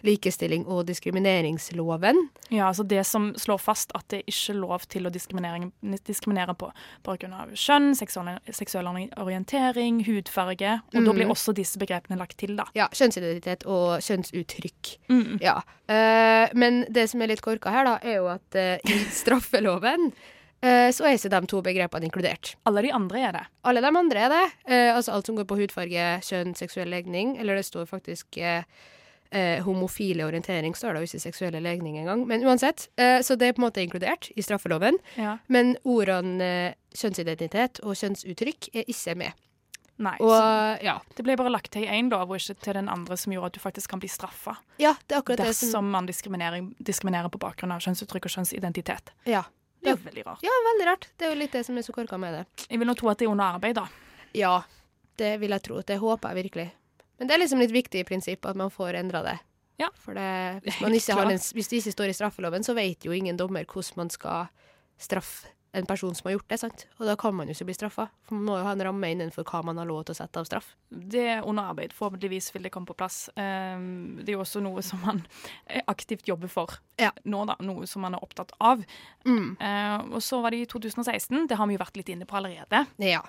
[0.05, 2.15] likestilling- og diskrimineringsloven.
[2.49, 6.71] Ja, altså det som slår fast at det ikke er lov til å diskriminere, på
[7.05, 10.79] bakgrunn av kjønn, seksuell, seksuell orientering, hudfarge.
[10.93, 11.15] Og da Mhm.
[11.15, 12.65] blir også disse begrepene lagt til, da.
[12.75, 14.97] Ja, kjønnsidentitet og kjønnsuttrykk.
[15.09, 15.39] Mm.
[15.41, 15.61] Ja.
[15.89, 20.13] Uh, men det som er litt korka her, da, er jo at uh, i straffeloven
[20.61, 22.55] eh, så er ikke de to begrepene inkludert.
[22.67, 23.43] Alle de andre er det.
[23.63, 24.51] Alle de andre er det.
[24.67, 27.37] Eh, altså alt som går på hudfarge, kjønn, seksuell legning.
[27.39, 28.63] Eller det står faktisk eh,
[29.31, 32.25] eh, homofile orientering, står det, jo ikke seksuelle legning engang.
[32.27, 34.97] Men uansett, eh, så det er på en måte inkludert i straffeloven.
[35.15, 35.37] Ja.
[35.47, 39.45] Men ordene eh, kjønnsidentitet og kjønnsuttrykk er ikke med.
[39.99, 40.93] Nei, Og så ja.
[41.17, 43.57] det ble bare lagt til én lov, og ikke til den andre, som gjorde at
[43.57, 44.55] du faktisk kan bli straffa.
[44.79, 48.31] ja, det er akkurat det Dersom som man diskriminerer, diskriminerer på bakgrunn av kjønnsuttrykk og
[48.37, 49.11] kjønnsidentitet.
[49.27, 49.43] Ja.
[49.79, 50.41] Det er jo veldig rart.
[50.43, 51.07] Ja, veldig rart.
[51.17, 52.45] Det er jo litt det som er så korka med det.
[52.69, 53.85] Jeg vil nå tro at det er under arbeid, da.
[54.35, 54.55] Ja,
[55.19, 55.81] det vil jeg tro.
[55.83, 56.65] Det håper jeg virkelig.
[57.19, 59.37] Men det er liksom litt viktig i prinsippet at man får endra det.
[59.79, 59.87] Ja.
[59.95, 60.25] For det,
[60.65, 64.09] hvis, en, hvis det ikke står i straffeloven, så vet jo ingen dommer hvordan man
[64.11, 64.49] skal
[64.99, 66.57] straffe en person som har gjort det.
[66.57, 66.87] sant?
[66.97, 68.07] Og da kan man jo ikke bli straffa.
[68.25, 70.41] For man må jo ha en ramme innenfor hva man har lov til å sette
[70.41, 70.71] av straff.
[70.89, 71.93] Det er under arbeid.
[71.93, 73.19] Forhåpentligvis vil det komme på plass.
[73.37, 75.21] Ehm, Det er jo også noe som man
[75.67, 77.11] eh, aktivt jobber for Ja.
[77.23, 77.55] nå, da.
[77.61, 78.81] Noe som man er opptatt av.
[79.29, 79.57] Mm.
[79.61, 81.45] Eh, og så var det i 2016.
[81.47, 82.87] Det har vi jo vært litt inne på allerede.
[82.97, 83.21] Ja.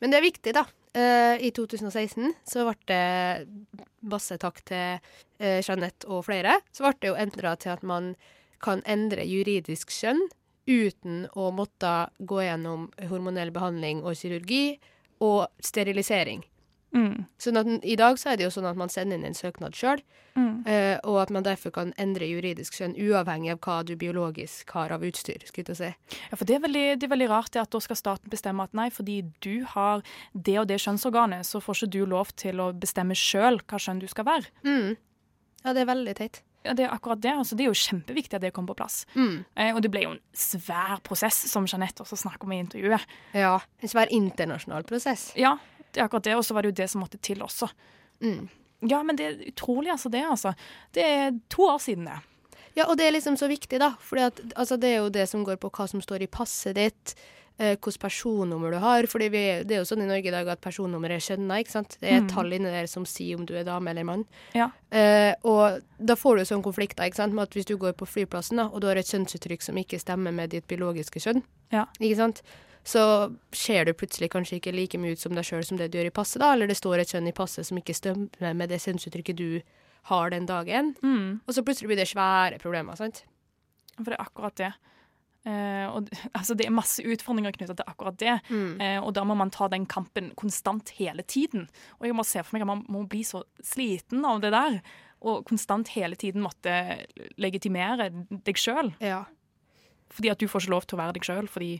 [0.00, 0.66] Men det er viktig, da.
[0.96, 5.00] Eh, I 2016 så ble det, masse takk til
[5.42, 8.12] uh, Jeanette og flere, så ble det jo endra til at man
[8.62, 10.22] kan endre juridisk kjønn
[10.68, 14.78] uten å måtte gå gjennom hormonell behandling og kirurgi
[15.24, 16.44] og sterilisering.
[16.94, 17.26] Mm.
[17.38, 19.74] Sånn at I dag så er det jo sånn at man sender inn en søknad
[19.76, 20.00] sjøl,
[20.38, 20.62] Mm.
[21.04, 25.00] og at man derfor kan endre juridisk kjønn uavhengig av hva du biologisk har av
[25.02, 25.42] utstyr.
[25.44, 25.94] skulle jeg si.
[26.30, 28.62] Ja, for det er, veldig, det er veldig rart det at da skal staten bestemme
[28.62, 30.02] at nei, fordi du har
[30.34, 33.98] det og det kjønnsorganet, så får ikke du lov til å bestemme sjøl hva kjønn
[34.00, 34.46] du skal være.
[34.64, 34.96] Mm.
[35.64, 36.42] Ja, det er veldig teit.
[36.64, 37.30] Ja, Det er akkurat det.
[37.32, 39.06] altså Det er jo kjempeviktig at det kommer på plass.
[39.14, 39.44] Mm.
[39.56, 43.00] Eh, og det ble jo en svær prosess, som Jeanette også snakker om i intervjuet.
[43.34, 45.32] Ja, en svær internasjonal prosess.
[45.36, 45.56] Ja,
[45.96, 46.36] er akkurat det.
[46.36, 47.70] Og så var det jo det som måtte til også.
[48.20, 48.48] Mm.
[48.88, 50.08] Ja, men det er utrolig, altså.
[50.10, 50.52] Det altså.
[50.92, 52.18] Det er to år siden, det.
[52.76, 53.94] Ja, og det er liksom så viktig, da.
[53.98, 57.14] For altså, det er jo det som går på hva som står i passet ditt,
[57.58, 59.06] eh, hvilket personnummer du har.
[59.10, 61.96] For det er jo sånn i Norge i dag at personnummer er skjønna, ikke sant.
[62.00, 62.28] Det er et Mm.
[62.30, 64.24] tall inni der som sier om du er dame eller mann.
[64.54, 64.70] Ja.
[64.92, 68.06] Eh, og da får du sånne konflikter, ikke sant, med at hvis du går på
[68.06, 71.86] flyplassen, da, og du har et kjønnsuttrykk som ikke stemmer med ditt biologiske kjønn, Ja.
[72.00, 72.42] ikke sant,
[72.86, 73.02] så
[73.52, 76.10] ser du plutselig kanskje ikke like mye ut som deg sjøl som det du gjør
[76.10, 78.80] i passet, da, eller det står et kjønn i passet som ikke stemmer med det
[78.84, 79.60] kjønnsuttrykket du
[80.08, 80.94] har den dagen.
[81.02, 81.40] Mm.
[81.44, 83.24] Og så plutselig blir det svære problemer, sant?
[83.98, 84.72] For det er akkurat det.
[85.48, 88.36] Eh, og, altså, det er masse utfordringer knytta til akkurat det.
[88.50, 88.80] Mm.
[88.84, 91.68] Eh, og da må man ta den kampen konstant hele tiden.
[91.98, 94.80] Og jeg må se for meg at man må bli så sliten av det der.
[95.28, 96.72] Og konstant hele tiden måtte
[97.40, 98.92] legitimere deg sjøl.
[99.02, 99.24] Ja.
[100.14, 101.72] Fordi at du får ikke lov til å være deg sjøl, fordi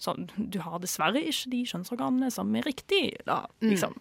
[0.00, 3.16] sånn, du har dessverre ikke de kjønnsorganene som er riktig.
[3.28, 3.94] Da, liksom.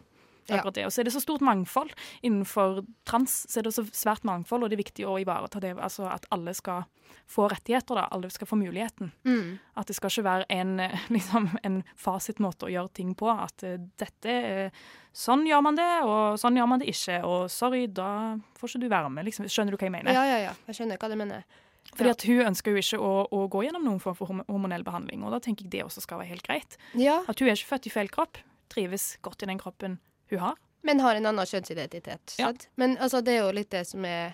[0.43, 0.59] Det er Ja.
[0.59, 0.85] Akkurat det.
[0.85, 1.93] Og så er det så stort mangfold.
[2.21, 5.77] Innenfor trans så er det så svært mangfold, og det er viktig å ivareta det.
[5.79, 6.83] Altså at alle skal
[7.31, 8.09] få rettigheter, da.
[8.11, 9.13] Alle skal få muligheten.
[9.23, 9.59] Mm.
[9.79, 10.73] At det skal ikke være en,
[11.15, 13.31] liksom, en fasitmåte å gjøre ting på.
[13.31, 14.71] At eh, dette
[15.13, 17.19] Sånn gjør man det, og sånn gjør man det ikke.
[17.23, 19.27] Og sorry, da får ikke du være med.
[19.27, 19.45] Liksom.
[19.45, 20.11] Skjønner du hva jeg mener?
[20.11, 20.53] Ja, ja, ja.
[20.67, 21.43] Jeg skjønner hva du mener.
[21.93, 25.21] Fordi at hun ønsker jo ikke å, å gå gjennom noen form for hormonell behandling,
[25.25, 26.77] og da tenker jeg det også skal være helt greit.
[26.97, 28.39] Ja, At hun er ikke født i feil kropp,
[28.73, 29.99] trives godt i den kroppen
[30.31, 30.55] hun har.
[30.81, 32.35] men har en annen kjønnsidentitet.
[32.39, 32.49] Ja.
[32.75, 34.33] Men altså, det er jo litt det som er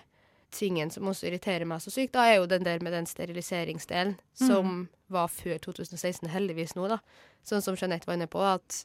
[0.50, 2.14] tingen som også irriterer meg så sykt.
[2.16, 6.98] Da er jo den der med den steriliseringsdelen som var før 2016, heldigvis nå, da.
[7.46, 8.84] Sånn som Jeanette var inne på, at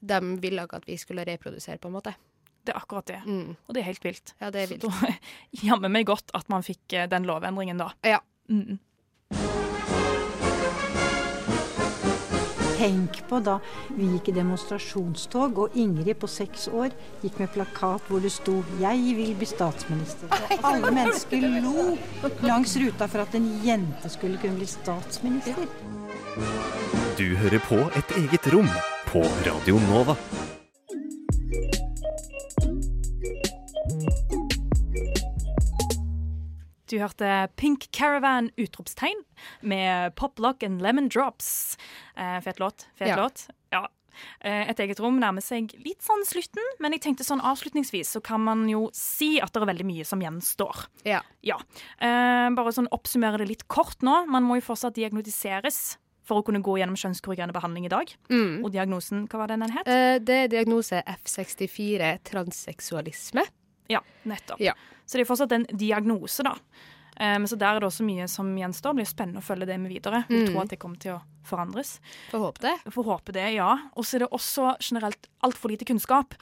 [0.00, 2.14] de ville ikke at vi skulle reprodusere, på en måte.
[2.70, 3.22] Det er akkurat det.
[3.26, 3.56] Mm.
[3.66, 4.30] Og det er helt vilt.
[4.38, 4.84] Ja, det er Så vilt.
[4.86, 5.08] da
[5.66, 7.88] jammer meg godt at man fikk eh, den lovendringen da.
[8.06, 8.20] Ja.
[8.46, 8.78] Mm.
[12.78, 13.56] Tenk på da
[13.96, 16.94] vi gikk i demonstrasjonstog, og Ingrid på seks år
[17.24, 20.30] gikk med plakat hvor det sto 'Jeg vil bli statsminister'.
[20.30, 21.98] Og alle mennesker lo
[22.46, 25.66] langs ruta for at en jente skulle kunne bli statsminister.
[27.18, 28.70] Du hører på et eget rom
[29.10, 30.16] på Radio Nova.
[36.90, 39.20] Du hørte Pink Caravan utropstegn
[39.62, 41.76] med Pop Lock and Lemon Drops.
[42.16, 42.88] Eh, fet låt.
[42.98, 43.16] Fet Ja.
[43.16, 43.46] låt.
[43.70, 43.86] Ja.
[44.40, 48.20] Eh, et eget rom nærmer seg litt sånn slutten, men jeg tenkte sånn avslutningsvis så
[48.22, 50.86] kan man jo si at det er veldig mye som gjenstår.
[51.04, 51.22] Ja.
[51.42, 51.56] Ja.
[52.00, 54.26] Eh, bare sånn oppsummere det litt kort nå.
[54.26, 58.12] Man må jo fortsatt diagnostiseres for å kunne gå gjennom kjønnskorrigerende behandling i dag.
[58.28, 58.64] Mm.
[58.64, 59.86] Og diagnosen, hva var den den het?
[59.86, 63.46] Eh, det er diagnose F64 transseksualisme.
[63.90, 64.62] Ja, nettopp.
[64.62, 64.74] Ja.
[65.06, 66.54] Så det er fortsatt en diagnose, da.
[67.20, 68.94] Um, så der er det også mye som gjenstår.
[68.94, 70.22] Det blir spennende å følge det med videre.
[70.28, 70.46] Vi Mm.
[70.52, 71.98] tror at det kommer til å forandres.
[72.30, 72.76] Får håpe det.
[72.94, 73.74] Får håpe det, ja.
[73.96, 76.34] Og så er det også generelt altfor lite kunnskap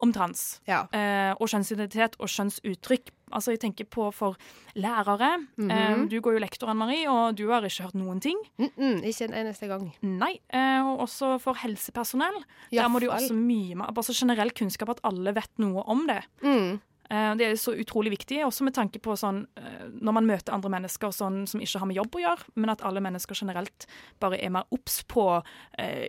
[0.00, 0.60] om trans.
[0.68, 0.84] Ja.
[0.94, 3.10] Uh, og kjønnsidentitet og kjønnsuttrykk.
[3.32, 4.36] Altså, jeg tenker på for
[4.74, 5.46] lærere.
[5.56, 6.02] Mm -hmm.
[6.02, 8.36] uh, du går jo lektor, Anne Marie, og du har ikke hørt noen ting.
[8.58, 9.92] Mm -mm, ikke en eneste gang.
[10.02, 10.40] Nei.
[10.54, 12.44] Uh, og også for helsepersonell.
[12.72, 15.82] Der må du jo også mye mer Bare så generell kunnskap, at alle vet noe
[15.86, 16.22] om det.
[16.42, 16.80] Mm.
[17.10, 20.54] Eh, Det er så utrolig viktig, også med tanke på sånn eh, når man møter
[20.54, 23.86] andre mennesker sånn, som ikke har med jobb å gjøre, men at alle mennesker generelt
[24.20, 25.24] bare er mer obs på
[25.78, 26.06] eh,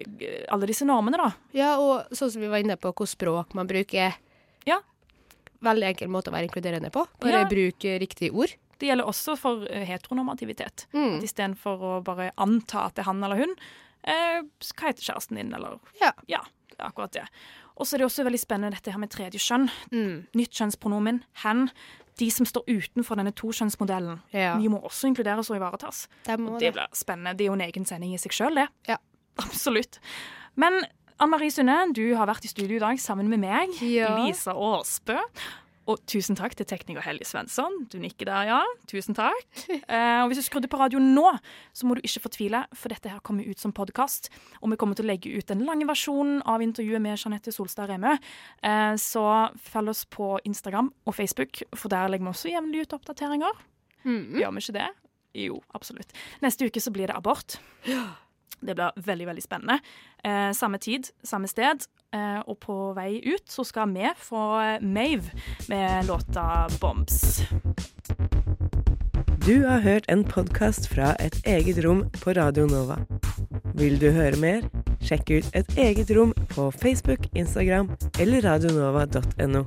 [0.53, 1.31] alle disse normene, da.
[1.57, 4.13] Ja, og sånn som vi var inne på, hvor språk man bruker.
[4.69, 4.77] Ja.
[5.61, 7.07] Veldig enkel måte å være inkluderende på.
[7.21, 7.49] Bare Ja.
[7.49, 8.53] bruk riktige ord.
[8.81, 10.87] Det gjelder også for eh, heteronormativitet.
[10.93, 11.17] Mm.
[11.17, 13.55] At Istedenfor å bare anta at det er han eller hun,
[14.03, 16.11] eh, hva heter kjæresten din, eller Ja.
[16.27, 17.25] Ja, det er akkurat det.
[17.81, 19.65] Og så er det også veldig spennende dette her med tredje kjønn.
[19.89, 20.15] Mm.
[20.37, 21.63] Nytt kjønnspronomen, hen.
[22.21, 24.19] De som står utenfor denne tokjønnsmodellen.
[24.35, 24.53] Ja.
[24.61, 26.03] De må også inkluderes og ivaretas.
[26.27, 26.73] Det, Og det det.
[26.77, 27.33] blir spennende.
[27.39, 28.67] Det er jo en egen sending i seg sjøl, det.
[28.91, 28.99] Ja.
[29.47, 29.97] Absolutt.
[30.59, 30.83] Men
[31.21, 34.13] Ann Marie Sunne, du har vært i studio i dag sammen med meg, Ja.
[34.21, 35.17] Lisa Aasbø.
[35.89, 37.73] Og tusen takk til tekniker Helge Svensson.
[37.89, 38.61] Du nikker der, ja.
[38.91, 39.47] Tusen takk.
[39.91, 41.25] Eh, og hvis du skrudde på radioen nå,
[41.75, 44.29] så må du ikke fortvile, for dette her kommer ut som podkast.
[44.61, 47.89] Og vi kommer til å legge ut den lange versjonen av intervjuet med Jeanette Solstad
[47.91, 48.13] Remø.
[48.63, 49.25] Eh, så
[49.71, 53.63] følg oss på Instagram og Facebook, for der legger vi også jevnlig ut oppdateringer.
[54.05, 54.39] Mm.
[54.39, 54.89] Gjør vi ikke det?
[55.41, 56.15] Jo, absolutt.
[56.45, 57.57] Neste uke så blir det abort.
[58.61, 59.79] Det blir veldig, veldig spennende.
[60.23, 61.87] Eh, samme tid, samme sted.
[62.11, 64.43] Eh, og på vei ut så skal vi få
[64.81, 65.31] Mave
[65.69, 67.43] med låta 'Bombs'.
[69.45, 72.99] Du har hørt en podkast fra et eget rom på Radio Nova.
[73.73, 74.67] Vil du høre mer?
[75.01, 77.89] Sjekk ut et eget rom på Facebook, Instagram
[78.19, 79.65] eller radionova.no.